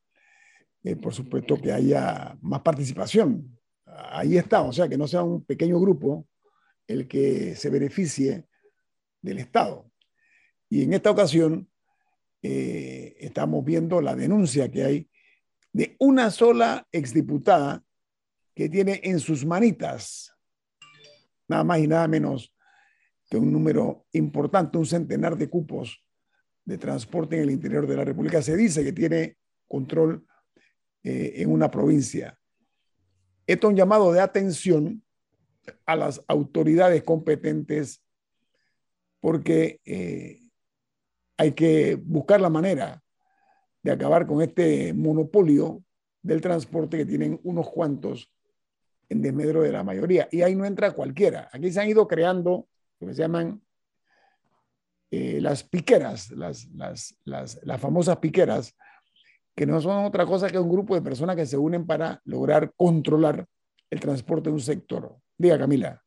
[0.85, 3.59] eh, por supuesto, que haya más participación.
[3.87, 6.29] Ahí está, o sea, que no sea un pequeño grupo
[6.87, 8.47] el que se beneficie
[9.23, 9.91] del Estado.
[10.69, 11.67] Y en esta ocasión
[12.43, 15.11] eh, estamos viendo la denuncia que hay
[15.73, 17.83] de una sola exdiputada
[18.55, 20.35] que tiene en sus manitas
[21.49, 22.53] nada más y nada menos
[23.31, 26.05] que un número importante, un centenar de cupos
[26.65, 28.43] de transporte en el interior de la República.
[28.43, 30.27] Se dice que tiene control
[31.05, 32.37] eh, en una provincia.
[33.47, 35.03] Esto es un llamado de atención
[35.87, 38.03] a las autoridades competentes
[39.21, 40.41] porque eh,
[41.37, 43.01] hay que buscar la manera
[43.83, 45.85] de acabar con este monopolio
[46.21, 48.33] del transporte que tienen unos cuantos
[49.09, 50.29] en desmedro de la mayoría.
[50.33, 51.49] Y ahí no entra cualquiera.
[51.53, 52.67] Aquí se han ido creando
[53.07, 53.61] que se llaman
[55.11, 58.77] eh, las piqueras, las, las, las, las famosas piqueras,
[59.57, 62.73] que no son otra cosa que un grupo de personas que se unen para lograr
[62.77, 63.47] controlar
[63.91, 65.17] el transporte de un sector.
[65.37, 66.03] Diga, Camila.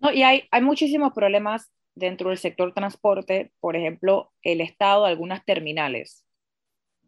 [0.00, 5.10] No, y hay, hay muchísimos problemas dentro del sector transporte, por ejemplo, el estado de
[5.10, 6.26] algunas terminales.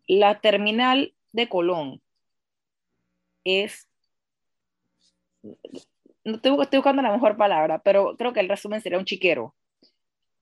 [0.09, 2.03] La terminal de Colón
[3.45, 3.89] es
[6.27, 9.55] no estoy, estoy, buscando la mejor palabra, pero creo que el resumen sería un chiquero.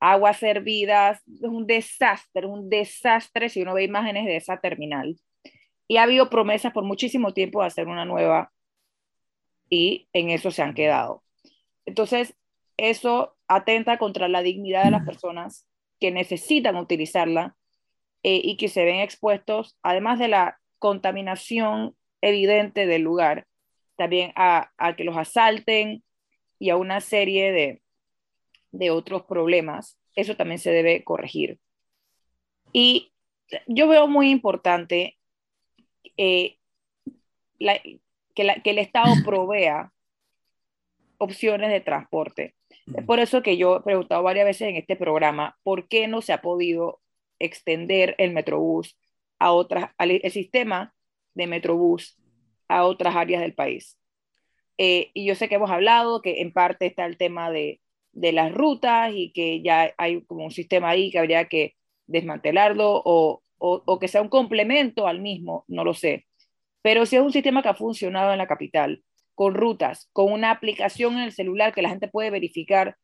[0.00, 5.16] Aguas servidas, es un desastre, un desastre si uno ve imágenes de esa terminal.
[5.86, 8.50] Y ha habido promesas por muchísimo tiempo de hacer una nueva
[9.68, 11.22] y en eso se han quedado.
[11.84, 12.34] Entonces,
[12.78, 15.68] eso atenta contra la dignidad de las personas
[16.00, 17.56] que necesitan utilizarla
[18.22, 23.46] eh, y que se ven expuestos, además de la contaminación evidente del lugar,
[23.96, 26.02] también a, que los asalten
[26.58, 27.82] y a una serie de,
[28.72, 29.98] de otros problemas.
[30.14, 31.58] Eso también se debe corregir.
[32.72, 33.12] Y
[33.66, 35.18] yo veo muy importante
[36.16, 36.58] eh,
[37.58, 39.92] que, que, el Estado provea
[41.18, 42.54] opciones de transporte.
[42.94, 46.20] Es por eso que yo he preguntado varias veces en este programa, ¿por qué no
[46.20, 47.00] se ha podido
[47.38, 48.98] extender el Metrobús
[49.38, 50.94] a otras, al el sistema
[51.34, 52.18] de Metrobús
[52.68, 53.98] a otras áreas del país.
[54.78, 57.80] Eh, y yo sé que hemos hablado que en parte está el tema de,
[58.12, 63.02] de, las rutas y que ya hay como un sistema ahí que habría que desmantelarlo
[63.04, 66.26] o, o, que sea un complemento al mismo, no lo sé.
[66.82, 69.04] Pero si es un sistema que ha funcionado en la capital,
[69.34, 72.96] con rutas, con una aplicación en el celular que la gente puede verificar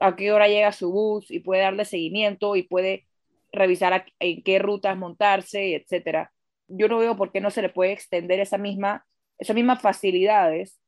[0.00, 3.06] a qué hora llega su bus y puede darle seguimiento y puede
[3.52, 6.32] revisar en qué rutas montarse, etcétera
[6.68, 9.06] yo no veo por qué no se le puede extender esa misma,
[9.38, 10.78] esas mismas facilidades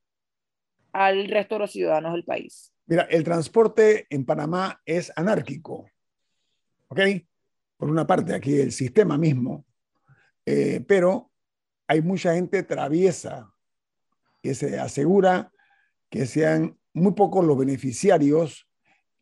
[0.93, 2.73] al resto de los ciudadanos del país.
[2.87, 5.89] Mira, el transporte en Panamá es anárquico,
[6.89, 7.01] ¿ok?
[7.77, 9.65] Por una parte, aquí el sistema mismo,
[10.45, 11.31] eh, pero
[11.87, 13.53] hay mucha gente traviesa
[14.43, 15.53] que se asegura
[16.09, 18.69] que sean muy pocos los beneficiarios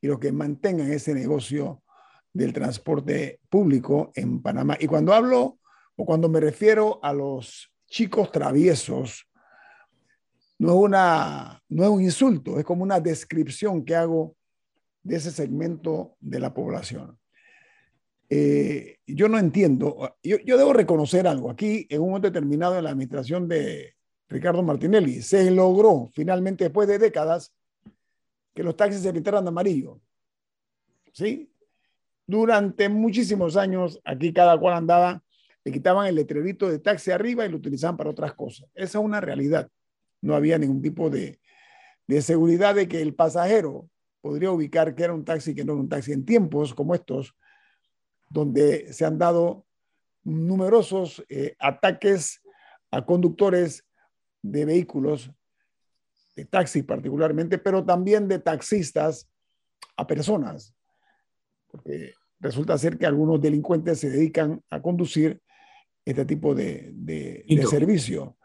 [0.00, 1.82] y los que mantengan ese negocio
[2.32, 4.76] del transporte público en Panamá.
[4.80, 5.57] Y cuando hablo
[5.98, 9.26] o cuando me refiero a los chicos traviesos,
[10.58, 14.36] no es, una, no es un insulto, es como una descripción que hago
[15.02, 17.18] de ese segmento de la población.
[18.30, 21.50] Eh, yo no entiendo, yo, yo, debo reconocer algo.
[21.50, 23.94] Aquí, en un momento determinado en la administración de
[24.28, 27.52] Ricardo Martinelli, se logró finalmente, después de décadas,
[28.54, 30.00] que los taxis se pintaran de amarillo.
[31.12, 31.50] ¿Sí?
[32.24, 35.24] Durante muchísimos años, aquí cada cual andaba
[35.68, 38.66] le quitaban el letrerito de taxi arriba y lo utilizaban para otras cosas.
[38.74, 39.68] Esa es una realidad.
[40.22, 41.40] No había ningún tipo de,
[42.06, 43.90] de seguridad de que el pasajero
[44.22, 47.36] podría ubicar que era un taxi que no era un taxi en tiempos como estos,
[48.30, 49.66] donde se han dado
[50.24, 52.42] numerosos eh, ataques
[52.90, 53.84] a conductores
[54.40, 55.30] de vehículos,
[56.34, 59.28] de taxis particularmente, pero también de taxistas
[59.96, 60.74] a personas,
[61.70, 65.42] porque resulta ser que algunos delincuentes se dedican a conducir
[66.10, 68.38] este tipo de, de, servicio.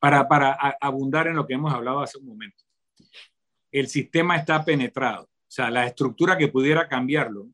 [0.00, 2.64] Para, para abundar en lo que hemos hablado hace un momento,
[3.70, 7.48] el sistema está penetrado, o sea, la estructura que pudiera cambiarlo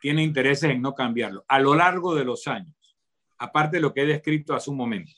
[0.00, 1.44] tiene intereses en no cambiarlo.
[1.48, 2.96] A lo largo de los años,
[3.38, 5.12] aparte de lo que he descrito hace un momento,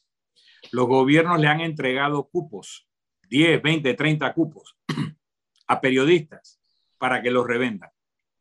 [0.72, 2.88] los gobiernos le han entregado cupos,
[3.28, 4.76] 10, 20, 30 cupos,
[5.66, 6.60] a periodistas
[6.96, 7.90] para que los revendan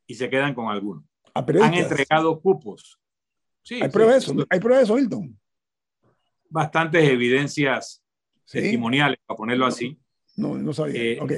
[0.05, 1.03] y se quedan con algunos.
[1.33, 2.99] Han entregado cupos.
[3.67, 4.47] Sí, Hay pruebas de sí, eso.
[4.49, 5.37] Hay pruebas de eso, Hilton.
[6.49, 8.01] bastantes evidencias
[8.45, 8.59] Sí.
[8.61, 9.99] testimoniales, para ponerlo así.
[10.37, 11.01] No, no sabía.
[11.01, 11.31] Eh, ok.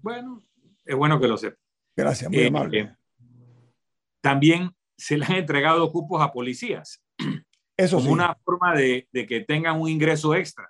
[0.00, 0.42] Bueno,
[0.86, 1.58] es bueno que lo sepa.
[1.94, 2.80] Gracias, muy eh, amable.
[2.80, 2.96] eh,
[4.22, 7.02] También se le han entregado cupos a policías
[7.76, 8.12] eso como sí.
[8.14, 10.66] una forma de, de que tengan un ingreso extra.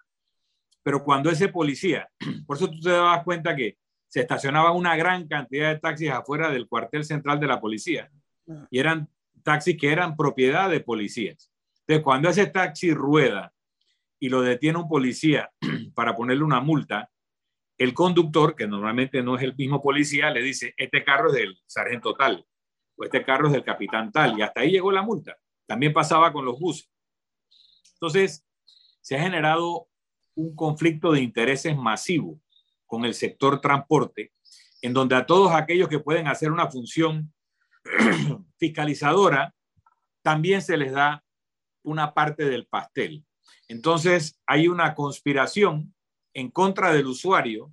[0.83, 2.09] Pero cuando ese policía,
[2.49, 3.77] por eso tú te das cuenta que
[4.09, 8.11] se estacionaba una gran cantidad de taxis afuera del cuartel central de la policía
[8.73, 9.09] y eran
[9.43, 11.51] taxis que eran propiedad de policías.
[11.81, 13.53] Entonces, cuando ese taxi rueda
[14.19, 15.51] y lo detiene un policía
[15.95, 17.11] para ponerle una multa,
[17.79, 21.59] el conductor, que normalmente no es el mismo policía, le dice, este carro es del
[21.67, 22.47] sargento tal,
[22.97, 25.37] o este carro es del capitán tal, y hasta ahí llegó la multa.
[25.67, 26.91] También pasaba con los buses.
[27.95, 28.47] Entonces,
[29.01, 29.89] se ha generado
[30.35, 32.41] un conflicto de intereses masivo
[32.87, 34.33] con el sector transporte,
[34.83, 37.33] en donde a todos aquellos que pueden hacer una función
[38.61, 39.55] fiscalizadora,
[40.23, 41.25] también se les da
[41.83, 43.25] una parte del pastel.
[43.67, 45.95] Entonces, hay una conspiración
[46.35, 47.73] en contra del usuario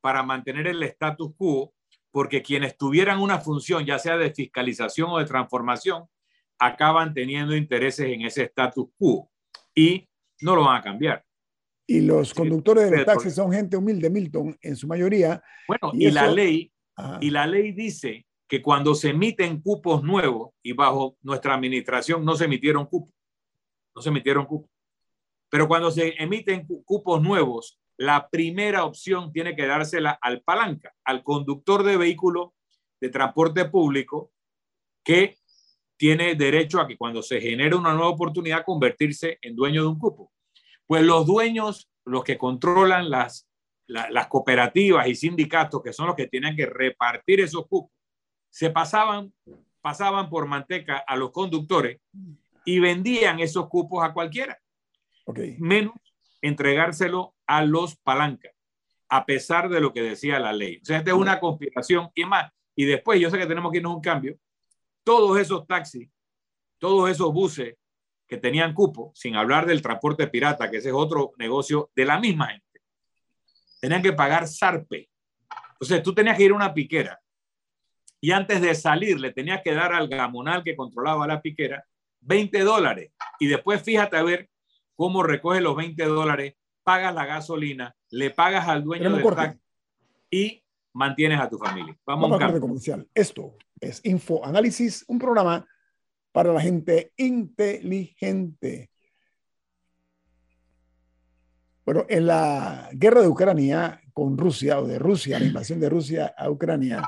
[0.00, 1.74] para mantener el status quo,
[2.10, 6.04] porque quienes tuvieran una función, ya sea de fiscalización o de transformación,
[6.58, 9.30] acaban teniendo intereses en ese status quo
[9.74, 10.08] y
[10.40, 11.24] no lo van a cambiar.
[11.86, 15.42] Y los conductores de los taxis son gente humilde, Milton, en su mayoría.
[15.66, 17.18] Bueno, Y y, la ley Ajá.
[17.20, 22.34] y la ley dice que cuando se emiten cupos nuevos y bajo nuestra administración no
[22.34, 23.14] se emitieron cupos,
[23.94, 24.70] no se emitieron cupos.
[25.50, 30.94] Pero cuando se emiten cu- cupos nuevos, la primera opción tiene que dársela al palanca,
[31.04, 32.54] al conductor de vehículo
[33.00, 34.32] de transporte público
[35.04, 35.36] que
[35.96, 39.98] tiene derecho a que cuando se genere una nueva oportunidad convertirse en dueño de un
[39.98, 40.32] cupo.
[40.86, 43.46] Pues los dueños, los que controlan las,
[43.86, 47.97] la- las cooperativas y sindicatos, que son los que tienen que repartir esos cupos,
[48.50, 49.32] se pasaban,
[49.80, 52.00] pasaban por manteca a los conductores
[52.64, 54.58] y vendían esos cupos a cualquiera
[55.58, 55.94] menos
[56.40, 58.52] entregárselo a los palancas,
[59.08, 60.78] a pesar de lo que decía la ley.
[60.82, 62.50] O sea, esta es una conspiración y más.
[62.74, 64.38] Y después, yo sé que tenemos que irnos a un cambio.
[65.02, 66.08] Todos esos taxis,
[66.78, 67.76] todos esos buses
[68.26, 72.20] que tenían cupo, sin hablar del transporte pirata, que ese es otro negocio de la
[72.20, 72.80] misma gente,
[73.80, 75.08] tenían que pagar zarpe.
[75.72, 77.18] Entonces, tú tenías que ir a una piquera
[78.20, 81.84] y antes de salir le tenías que dar al gamonal que controlaba la piquera
[82.20, 83.12] 20 dólares.
[83.38, 84.48] Y después fíjate a ver
[84.96, 89.60] cómo recoges los 20 dólares, pagas la gasolina, le pagas al dueño del taxi
[90.30, 90.62] y
[90.92, 91.96] mantienes a tu familia.
[92.04, 93.08] Vamos, Vamos a un comercial.
[93.14, 95.66] Esto es Info Análisis, un programa
[96.32, 98.90] para la gente inteligente.
[101.84, 106.34] Bueno, en la guerra de Ucrania con Rusia, o de Rusia, la invasión de Rusia
[106.36, 107.02] a Ucrania,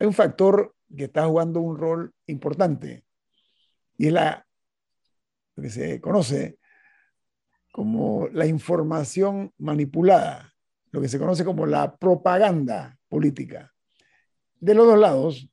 [0.00, 3.04] hay un factor que está jugando un rol importante
[3.98, 4.46] y es la,
[5.54, 6.58] lo que se conoce
[7.70, 10.54] como la información manipulada,
[10.90, 13.72] lo que se conoce como la propaganda política.
[14.58, 15.50] De los dos lados,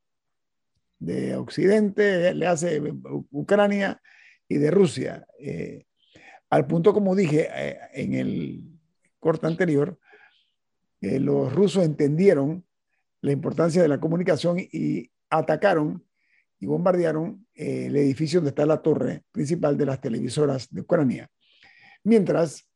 [0.98, 2.82] de Occidente, le hace
[3.32, 4.02] Ucrania
[4.48, 5.28] y de Rusia.
[5.40, 5.86] Eh,
[6.50, 8.64] al punto, como dije eh, en el
[9.20, 10.00] corte anterior,
[11.02, 12.67] eh, los rusos entendieron
[13.22, 16.04] la importancia de la comunicación y atacaron
[16.60, 21.30] y bombardearon eh, el edificio donde está la torre principal de las televisoras de Ucrania.
[22.04, 22.68] Mientras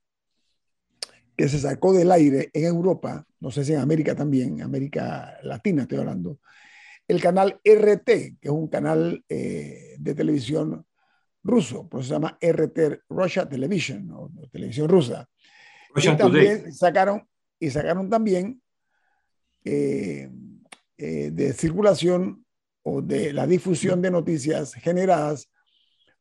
[1.35, 5.83] que se sacó del aire en Europa, no sé si en América también, América Latina
[5.83, 6.39] estoy hablando,
[7.07, 10.85] el canal RT, que es un canal eh, de televisión
[11.43, 15.27] ruso, por eso se llama RT, Russia Television, o, o televisión rusa.
[15.93, 16.71] Russia y también Today.
[16.71, 17.27] sacaron,
[17.59, 18.61] y sacaron también
[19.63, 20.29] eh,
[20.97, 22.45] eh, de circulación
[22.83, 25.51] o de la difusión de noticias generadas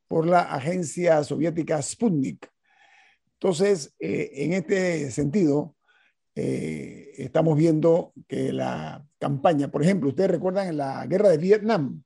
[0.08, 2.50] por la agencia soviética Sputnik.
[3.34, 5.76] Entonces, eh, en este sentido,
[6.34, 12.02] eh, estamos viendo que la campaña, por ejemplo, ustedes recuerdan en la guerra de Vietnam,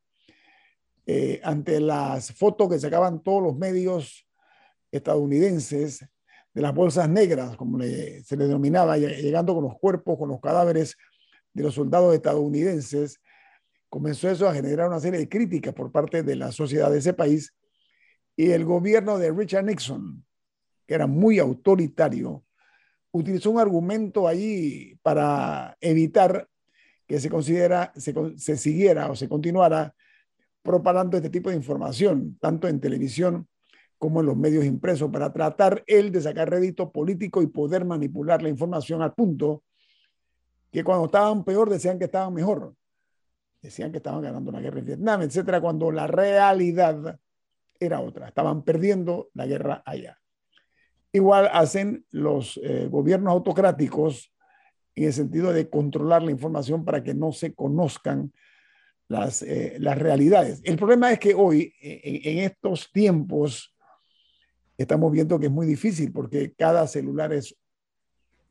[1.07, 4.27] eh, ante las fotos que sacaban todos los medios
[4.93, 6.07] estadounidenses
[6.55, 10.41] de las bolsas negras, como le- se le denominaba, llegando con los cuerpos, con los
[10.41, 10.97] cadáveres
[11.55, 13.21] de los soldados estadounidenses,
[13.89, 17.15] comenzó eso a generar una serie de críticas por parte de la sociedad de ese
[17.15, 17.55] país
[18.37, 20.25] y el gobierno de Richard Nixon,
[20.87, 22.45] que era muy autoritario,
[23.13, 26.49] utilizó un argumento allí para evitar
[27.07, 29.95] que se considera, se, se siguiera o se continuara
[30.63, 33.47] propagando este tipo de información, tanto en televisión
[33.99, 38.43] como en los medios impresos, para tratar él de sacar rédito político y poder manipular
[38.43, 39.63] la información al punto
[40.75, 42.75] que cuando estaban peor decían que estaban mejor.
[43.63, 47.21] decían que estaban ganando una guerra en Vietnam, etcétera, cuando la realidad
[47.79, 48.27] era otra.
[48.27, 50.19] Estaban perdiendo la guerra allá.
[51.13, 54.35] Igual hacen los eh, gobiernos autocráticos
[54.97, 58.33] en el sentido de controlar la información para que no se conozcan
[59.07, 60.61] las, eh, las realidades.
[60.65, 63.77] El problema es que hoy, en, estos tiempos,
[64.77, 67.57] estamos viendo que es muy difícil porque cada celular es,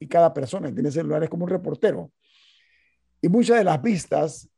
[0.03, 2.11] y cada persona tiene celulares como un reportero.
[3.21, 4.49] Y muchas de las vistas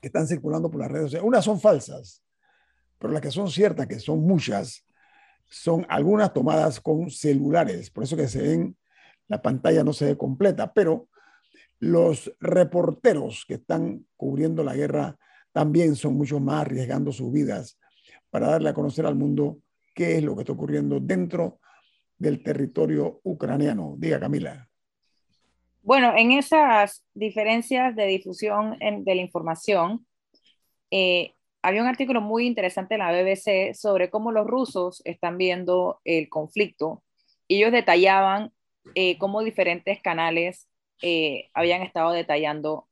[0.00, 2.22] que están circulando por las redes sociales, unas son falsas,
[2.98, 4.86] pero las que son ciertas, que son muchas,
[5.44, 8.78] son algunas tomadas con celulares, por eso que se ven,
[9.28, 11.10] la pantalla no se ve completa, pero
[11.78, 15.18] los reporteros que están cubriendo la guerra
[15.52, 17.78] también son mucho más arriesgando sus vidas
[18.30, 19.58] para darle a conocer al mundo
[19.94, 21.60] qué es lo que está ocurriendo dentro
[22.24, 23.94] del territorio ucraniano.
[23.98, 24.68] Diga, Camila.
[25.82, 30.06] Bueno, en esas diferencias de difusión de la información,
[30.90, 36.00] eh, había un artículo muy interesante en la BBC sobre cómo los rusos están viendo
[36.04, 37.02] el conflicto.
[37.48, 38.52] Ellos detallaban
[38.94, 40.68] eh, cómo diferentes canales
[41.02, 42.88] eh, habían estado detallando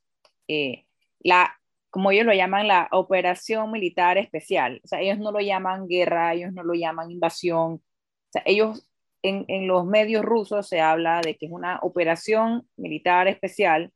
[0.49, 0.87] eh,
[1.20, 1.59] la,
[1.91, 4.80] como ellos lo llaman, la operación militar especial.
[4.85, 7.74] O sea, ellos no lo llaman guerra, ellos no lo llaman invasión.
[7.74, 7.83] O
[8.30, 8.87] sea, ellos
[9.22, 13.92] en, en los medios rusos se habla de que es una operación militar especial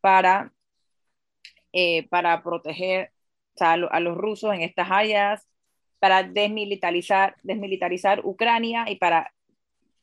[0.00, 0.52] para,
[1.72, 3.12] eh, para proteger
[3.60, 5.48] a, a, los rusos en estas áreas,
[5.98, 9.32] para desmilitarizar, desmilitarizar Ucrania y para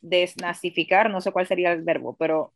[0.02, 2.54] desnazificar, no sé cuál sería el verbo, pero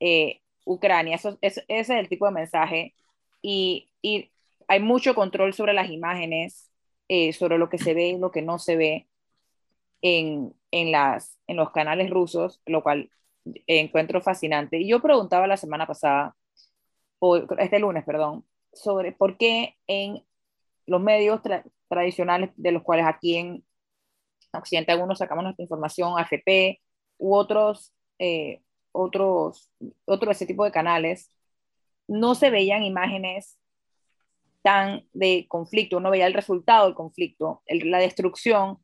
[0.00, 1.16] eh, Ucrania.
[1.16, 2.94] Eso, ese es el tipo de mensaje.
[3.42, 4.30] Y, y,
[4.68, 6.72] hay mucho control sobre las imágenes,
[7.08, 9.06] eh, sobre lo que se ve y lo que no se ve
[10.02, 13.10] en, en, las, en los canales rusos, lo cual
[13.66, 14.78] encuentro fascinante.
[14.78, 16.36] Y yo preguntaba la semana pasada,
[17.18, 20.24] o este lunes, perdón, sobre por qué en
[20.86, 21.40] los medios
[21.88, 23.64] tradicionales, de los cuales aquí en
[24.52, 26.80] Occidente algunos sacamos nuestra información, AFP
[27.18, 28.62] u otros eh,
[28.96, 29.70] otros,
[30.06, 31.30] otro ese tipo de canales,
[32.08, 33.58] no se veían imágenes
[34.62, 38.78] tan de conflicto, no veía el resultado del conflicto, la destrucción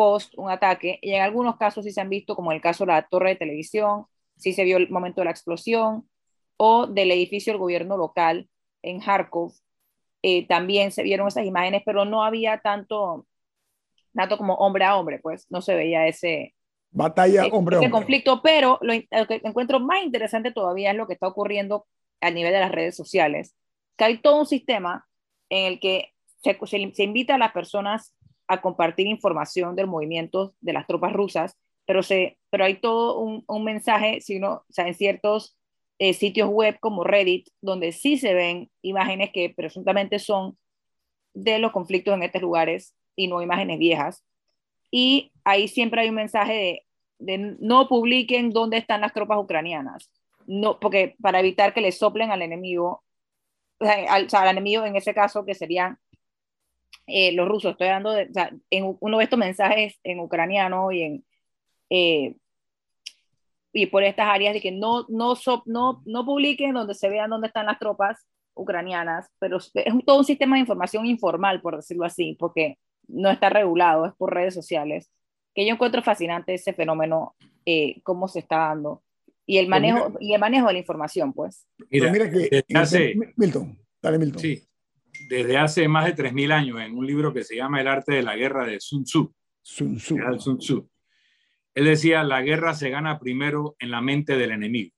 [0.00, 2.92] post un ataque, y en algunos casos sí se han visto, como el caso de
[2.92, 6.08] la torre de televisión, sí se vio el momento de la explosión,
[6.56, 8.48] o del edificio del gobierno local
[8.80, 9.52] en Kharkov,
[10.22, 13.26] eh, también se vieron esas imágenes, pero no había tanto,
[14.14, 16.54] tanto como hombre a hombre, pues no se veía ese,
[16.92, 17.90] Batalla hombre a hombre.
[17.90, 21.86] conflicto, pero lo, que encuentro más interesante todavía es lo que está ocurriendo
[22.22, 23.54] a nivel de las redes sociales,
[23.98, 25.06] que hay todo un sistema
[25.50, 26.58] en el que se,
[26.94, 28.14] se, invita a las personas
[28.50, 33.44] a compartir información del movimiento de las tropas rusas, pero, se, pero hay todo un,
[33.46, 35.56] un mensaje, sino, o sea, en ciertos
[36.00, 40.58] eh, sitios web como Reddit, donde sí se ven imágenes que presuntamente son
[41.32, 44.24] de los conflictos en estos lugares y no imágenes viejas.
[44.90, 46.86] Y ahí siempre hay un mensaje de,
[47.20, 50.10] de, no publiquen dónde están las tropas ucranianas,
[50.46, 53.04] no, porque para evitar que le soplen al enemigo,
[53.78, 55.98] o sea, al, o sea, al enemigo en ese caso que serían
[57.06, 60.92] eh, los rusos, estoy hablando de, o sea, en uno de estos mensajes en ucraniano
[60.92, 61.24] y en...
[61.90, 62.36] Eh,
[63.72, 65.34] y por estas áreas de que no, no,
[65.66, 69.72] no, no publiquen donde se vean dónde están las tropas ucranianas, pero es
[70.04, 74.34] todo un sistema de información informal, por decirlo así, porque no está regulado, es por
[74.34, 75.10] redes sociales,
[75.54, 77.34] que yo encuentro fascinante ese fenómeno,
[77.64, 79.02] eh, cómo se está dando,
[79.46, 81.66] y el pues manejo, y el manejo de la información, pues.
[81.90, 84.40] Mira, mira que hace, Milton, dale Milton.
[84.40, 84.62] Sí,
[85.30, 88.22] desde hace más de 3.000 años, en un libro que se llama El arte de
[88.24, 89.32] la guerra de Sun Tzu.
[89.62, 90.16] Sun Tzu.
[90.40, 90.90] Sun Tzu.
[91.72, 94.92] Él decía, la guerra se gana primero en la mente del enemigo.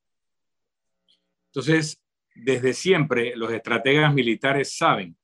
[1.48, 2.02] Entonces,
[2.34, 5.18] desde siempre los estrategas militares saben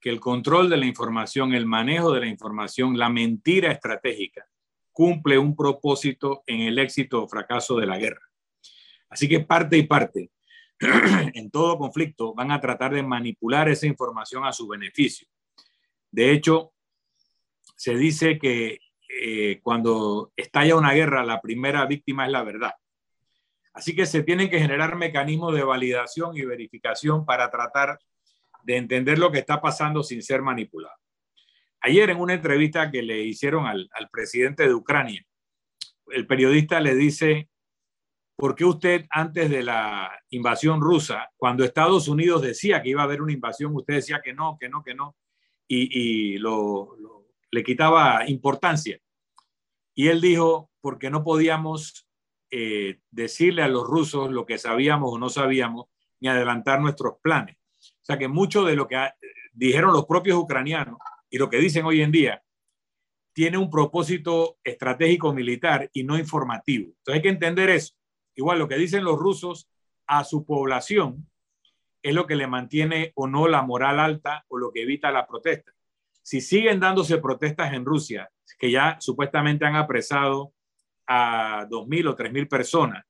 [0.00, 4.44] que el control de la información, el manejo de la información, la mentira estratégica,
[4.90, 8.28] cumple un propósito en el éxito o fracaso de la guerra.
[9.08, 10.32] Así que parte y parte,
[11.34, 15.26] en todo conflicto, van a tratar de manipular esa información a su beneficio.
[16.10, 16.72] De hecho,
[17.76, 22.72] se dice que eh, cuando estalla una guerra, la primera víctima es la verdad.
[23.72, 27.98] Así que se tienen que generar mecanismos de validación y verificación para tratar
[28.64, 30.96] de entender lo que está pasando sin ser manipulado.
[31.80, 35.24] Ayer en una entrevista que le hicieron al, al presidente de Ucrania,
[36.08, 37.48] el periodista le dice,
[38.36, 43.04] ¿por qué usted antes de la invasión rusa, cuando Estados Unidos decía que iba a
[43.04, 45.16] haber una invasión, usted decía que no, que no, que no,
[45.66, 46.96] y, lo,
[47.50, 49.00] le quitaba importancia?
[49.94, 52.06] Y él dijo, porque no podíamos
[52.50, 55.86] eh, decirle a los rusos lo que sabíamos o no sabíamos,
[56.20, 57.56] ni adelantar nuestros planes.
[58.02, 58.96] sea que mucho de lo que
[59.52, 60.98] dijeron los propios ucranianos
[61.30, 62.42] y lo que dicen hoy en día
[63.32, 66.86] tiene un propósito estratégico militar y no informativo.
[66.86, 67.95] Entonces hay que entender eso.
[68.36, 69.68] Igual lo que dicen los rusos
[70.06, 71.28] a su población
[72.02, 75.26] es lo que le mantiene o no la moral alta o lo que evita la
[75.26, 75.72] protesta.
[76.22, 80.52] Si siguen dándose protestas en Rusia, que ya supuestamente han apresado
[81.06, 83.04] a 2.000 o 3.000 personas,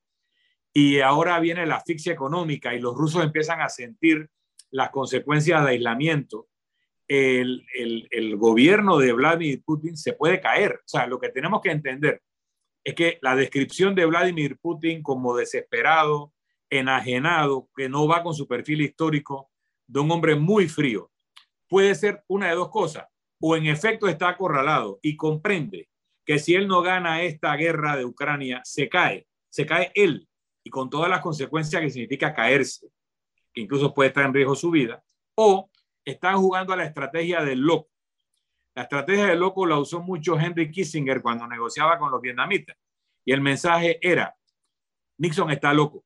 [0.72, 4.29] y ahora viene la asfixia económica y los rusos empiezan a sentir
[4.70, 6.49] las consecuencias de aislamiento,
[7.09, 7.64] el,
[8.11, 10.72] el, gobierno de Vladimir Putin se puede caer.
[10.74, 12.22] O sea, lo que tenemos que entender
[12.87, 16.32] es que la descripción de Vladimir Putin como desesperado,
[16.70, 19.51] enajenado, que no va con su perfil histórico
[19.89, 21.11] de un hombre muy frío,
[21.68, 23.09] puede ser una de dos cosas.
[23.41, 25.89] O en efecto está acorralado y comprende
[26.24, 30.28] que si él no gana esta guerra de Ucrania, se cae, se cae él
[30.62, 32.87] y con todas las consecuencias que significa caerse
[33.53, 35.03] que incluso puede estar en riesgo su vida,
[35.34, 35.68] o
[36.05, 37.91] están jugando a la estrategia del loco.
[38.77, 42.77] La estrategia del loco la usó mucho Henry Kissinger cuando negociaba con los vietnamitas.
[43.24, 44.37] Y el mensaje era,
[45.16, 46.05] Nixon está loco.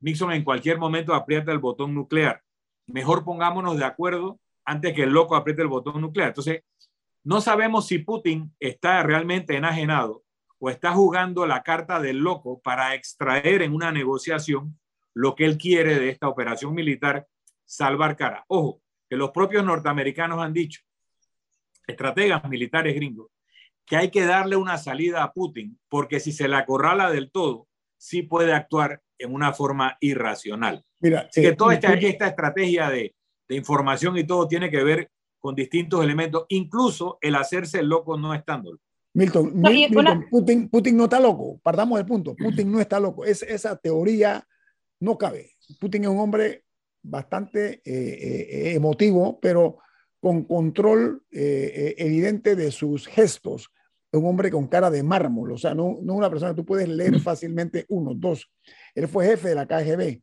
[0.00, 2.42] Nixon en cualquier momento aprieta el botón nuclear.
[2.86, 6.28] Mejor pongámonos de acuerdo antes que el loco apriete el botón nuclear.
[6.28, 6.62] Entonces,
[7.22, 10.24] no sabemos si Putin está realmente enajenado
[10.58, 14.80] o está jugando la carta del loco para extraer en una negociación
[15.12, 17.28] lo que él quiere de esta operación militar,
[17.66, 18.46] salvar cara.
[18.48, 20.80] Ojo, que los propios norteamericanos han dicho,
[21.90, 23.28] estrategas militares gringos,
[23.86, 27.66] que hay que darle una salida a Putin, porque si se la acorrala del todo,
[27.96, 30.84] sí puede actuar en una forma irracional.
[31.00, 33.14] Mira, Así que eh, toda esta, esta estrategia de,
[33.48, 38.34] de, información y todo tiene que ver con distintos elementos, incluso el hacerse loco no
[38.34, 38.78] estándolo.
[39.12, 43.42] Milton, Milton Putin, Putin, no está loco, partamos del punto, Putin no está loco, es
[43.42, 44.46] esa teoría
[45.00, 45.52] no cabe.
[45.80, 46.64] Putin es un hombre
[47.02, 49.78] bastante eh, eh, emotivo, pero
[50.20, 53.70] con control eh, evidente de sus gestos.
[54.12, 56.88] Un hombre con cara de mármol, o sea, no, no una persona que tú puedes
[56.88, 57.20] leer mm.
[57.20, 58.50] fácilmente uno, dos.
[58.94, 60.20] Él fue jefe de la KGB,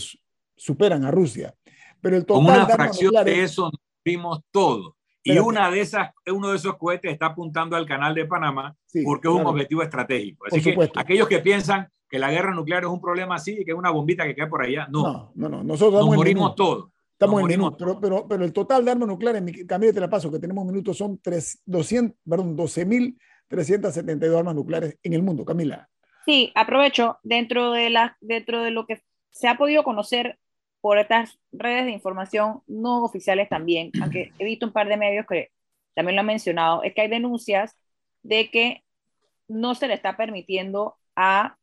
[0.57, 1.55] superan a Rusia.
[2.01, 3.71] Pero el total una fracción de eso
[4.03, 4.97] vimos todo.
[5.27, 9.27] Y una de esas, uno de esos cohetes está apuntando al canal de Panamá porque
[9.27, 10.45] es un objetivo estratégico.
[10.45, 13.71] Así que aquellos que piensan que la guerra nuclear es un problema así y que
[13.71, 15.31] es una bombita que cae por allá, no.
[15.33, 16.89] No, no, Nosotros Nos morimos todos.
[17.13, 20.29] Estamos en minutos, pero, pero, pero, el total de armas nucleares, Camila, te la paso,
[20.29, 25.87] que tenemos minutos, son 3, 200, perdón, 12.372 armas nucleares en el mundo, Camila.
[26.25, 29.01] Sí, aprovecho, dentro de, la, dentro de lo que
[29.31, 30.37] se ha podido conocer
[30.85, 35.25] por estas redes de información no oficiales también, aunque he visto un par de medios
[35.27, 35.49] que
[35.95, 37.75] también lo han mencionado, es que hay denuncias
[38.21, 38.83] de que
[39.47, 41.57] no se le está permitiendo a,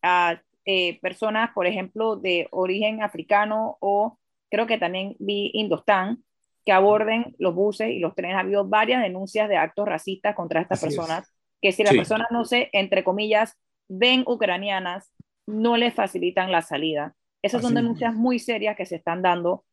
[0.00, 4.18] a eh, personas, por ejemplo, de origen africano o
[4.50, 6.24] creo que también vi Indostán,
[6.64, 8.36] que aborden los buses y los trenes.
[8.36, 12.46] Ha habido varias denuncias de actos racistas contra estas personas, que si las personas no
[12.46, 13.58] se, entre comillas,
[13.88, 15.12] ven ucranianas,
[15.46, 17.14] no les facilitan la salida.
[17.44, 19.66] Esas son denuncias muy serias que se están dando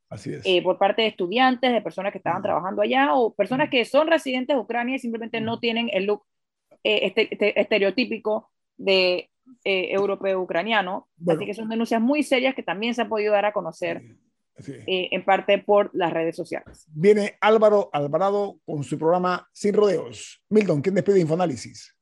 [0.43, 4.07] eh, por parte de estudiantes, de personas que estaban trabajando allá o personas que son
[4.07, 6.25] residentes de Ucrania y simplemente no tienen el look
[6.83, 9.29] eh, este, este, estereotípico de
[9.63, 11.07] eh, europeo ucraniano.
[11.25, 14.17] Así que son denuncias muy serias que también se han podido dar a conocer
[14.67, 16.85] en parte por las redes sociales.
[16.89, 20.43] Viene Álvaro Alvarado con su programa Sin Rodeos.
[20.49, 21.95] Milton, ¿quién despide Infoanálisis?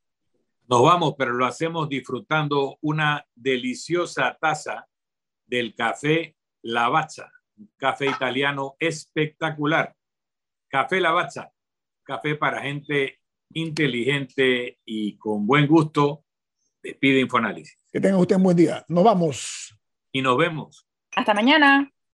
[0.68, 4.89] Nos vamos, pero lo hacemos disfrutando una deliciosa taza
[5.50, 9.95] del café Lavazza, un café italiano espectacular.
[10.68, 11.52] Café Lavazza,
[12.04, 13.20] café para gente
[13.54, 16.26] inteligente y con buen gusto.
[16.82, 17.78] Despide Infoanálisis.
[17.91, 18.86] Que tenga usted un buen día.
[18.88, 19.78] Nos vamos.
[20.12, 20.88] Y nos vemos.
[21.16, 21.91] Hasta mañana.